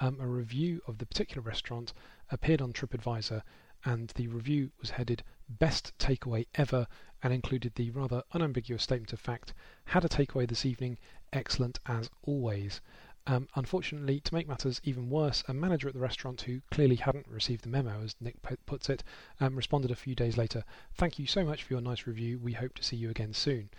um, 0.00 0.18
a 0.20 0.26
review 0.26 0.80
of 0.86 0.98
the 0.98 1.06
particular 1.06 1.42
restaurant 1.42 1.92
appeared 2.30 2.62
on 2.62 2.72
TripAdvisor, 2.72 3.42
and 3.84 4.08
the 4.10 4.28
review 4.28 4.70
was 4.80 4.90
headed 4.90 5.22
Best 5.48 5.92
Takeaway 5.98 6.46
Ever 6.54 6.86
and 7.22 7.32
included 7.32 7.74
the 7.74 7.90
rather 7.90 8.22
unambiguous 8.32 8.82
statement 8.82 9.12
of 9.12 9.20
fact 9.20 9.52
Had 9.86 10.04
a 10.04 10.08
takeaway 10.08 10.48
this 10.48 10.64
evening, 10.64 10.98
excellent 11.32 11.78
as 11.86 12.08
always. 12.22 12.80
Um, 13.26 13.48
unfortunately, 13.54 14.20
to 14.20 14.34
make 14.34 14.46
matters 14.46 14.82
even 14.84 15.08
worse, 15.08 15.42
a 15.48 15.54
manager 15.54 15.88
at 15.88 15.94
the 15.94 16.00
restaurant 16.00 16.42
who 16.42 16.60
clearly 16.70 16.96
hadn't 16.96 17.26
received 17.26 17.64
the 17.64 17.70
memo, 17.70 18.02
as 18.02 18.14
Nick 18.20 18.36
puts 18.66 18.90
it, 18.90 19.02
um, 19.40 19.56
responded 19.56 19.90
a 19.90 19.96
few 19.96 20.14
days 20.14 20.36
later 20.36 20.62
Thank 20.92 21.18
you 21.18 21.26
so 21.26 21.42
much 21.42 21.62
for 21.62 21.72
your 21.72 21.80
nice 21.80 22.06
review. 22.06 22.38
We 22.38 22.52
hope 22.52 22.74
to 22.74 22.82
see 22.82 22.96
you 22.96 23.08
again 23.08 23.32
soon. 23.32 23.70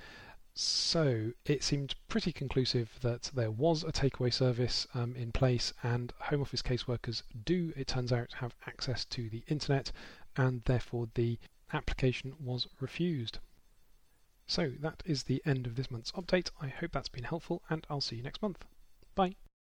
So 0.55 1.33
it 1.45 1.63
seemed 1.63 1.95
pretty 2.07 2.31
conclusive 2.31 2.97
that 3.01 3.29
there 3.35 3.51
was 3.51 3.83
a 3.83 3.91
takeaway 3.91 4.33
service 4.33 4.87
um, 4.95 5.15
in 5.15 5.31
place, 5.31 5.73
and 5.83 6.11
Home 6.21 6.41
Office 6.41 6.63
caseworkers 6.63 7.21
do, 7.43 7.71
it 7.75 7.87
turns 7.87 8.11
out, 8.11 8.33
have 8.33 8.55
access 8.65 9.05
to 9.05 9.29
the 9.29 9.43
internet, 9.47 9.91
and 10.35 10.63
therefore 10.63 11.09
the 11.13 11.37
application 11.71 12.33
was 12.39 12.67
refused. 12.79 13.37
So 14.47 14.71
that 14.79 15.03
is 15.05 15.23
the 15.23 15.43
end 15.45 15.67
of 15.67 15.75
this 15.75 15.91
month's 15.91 16.13
update. 16.13 16.49
I 16.59 16.69
hope 16.69 16.93
that's 16.93 17.09
been 17.09 17.25
helpful, 17.25 17.61
and 17.69 17.85
I'll 17.89 18.01
see 18.01 18.15
you 18.15 18.23
next 18.23 18.41
month. 18.41 18.65
Bye. 19.15 19.35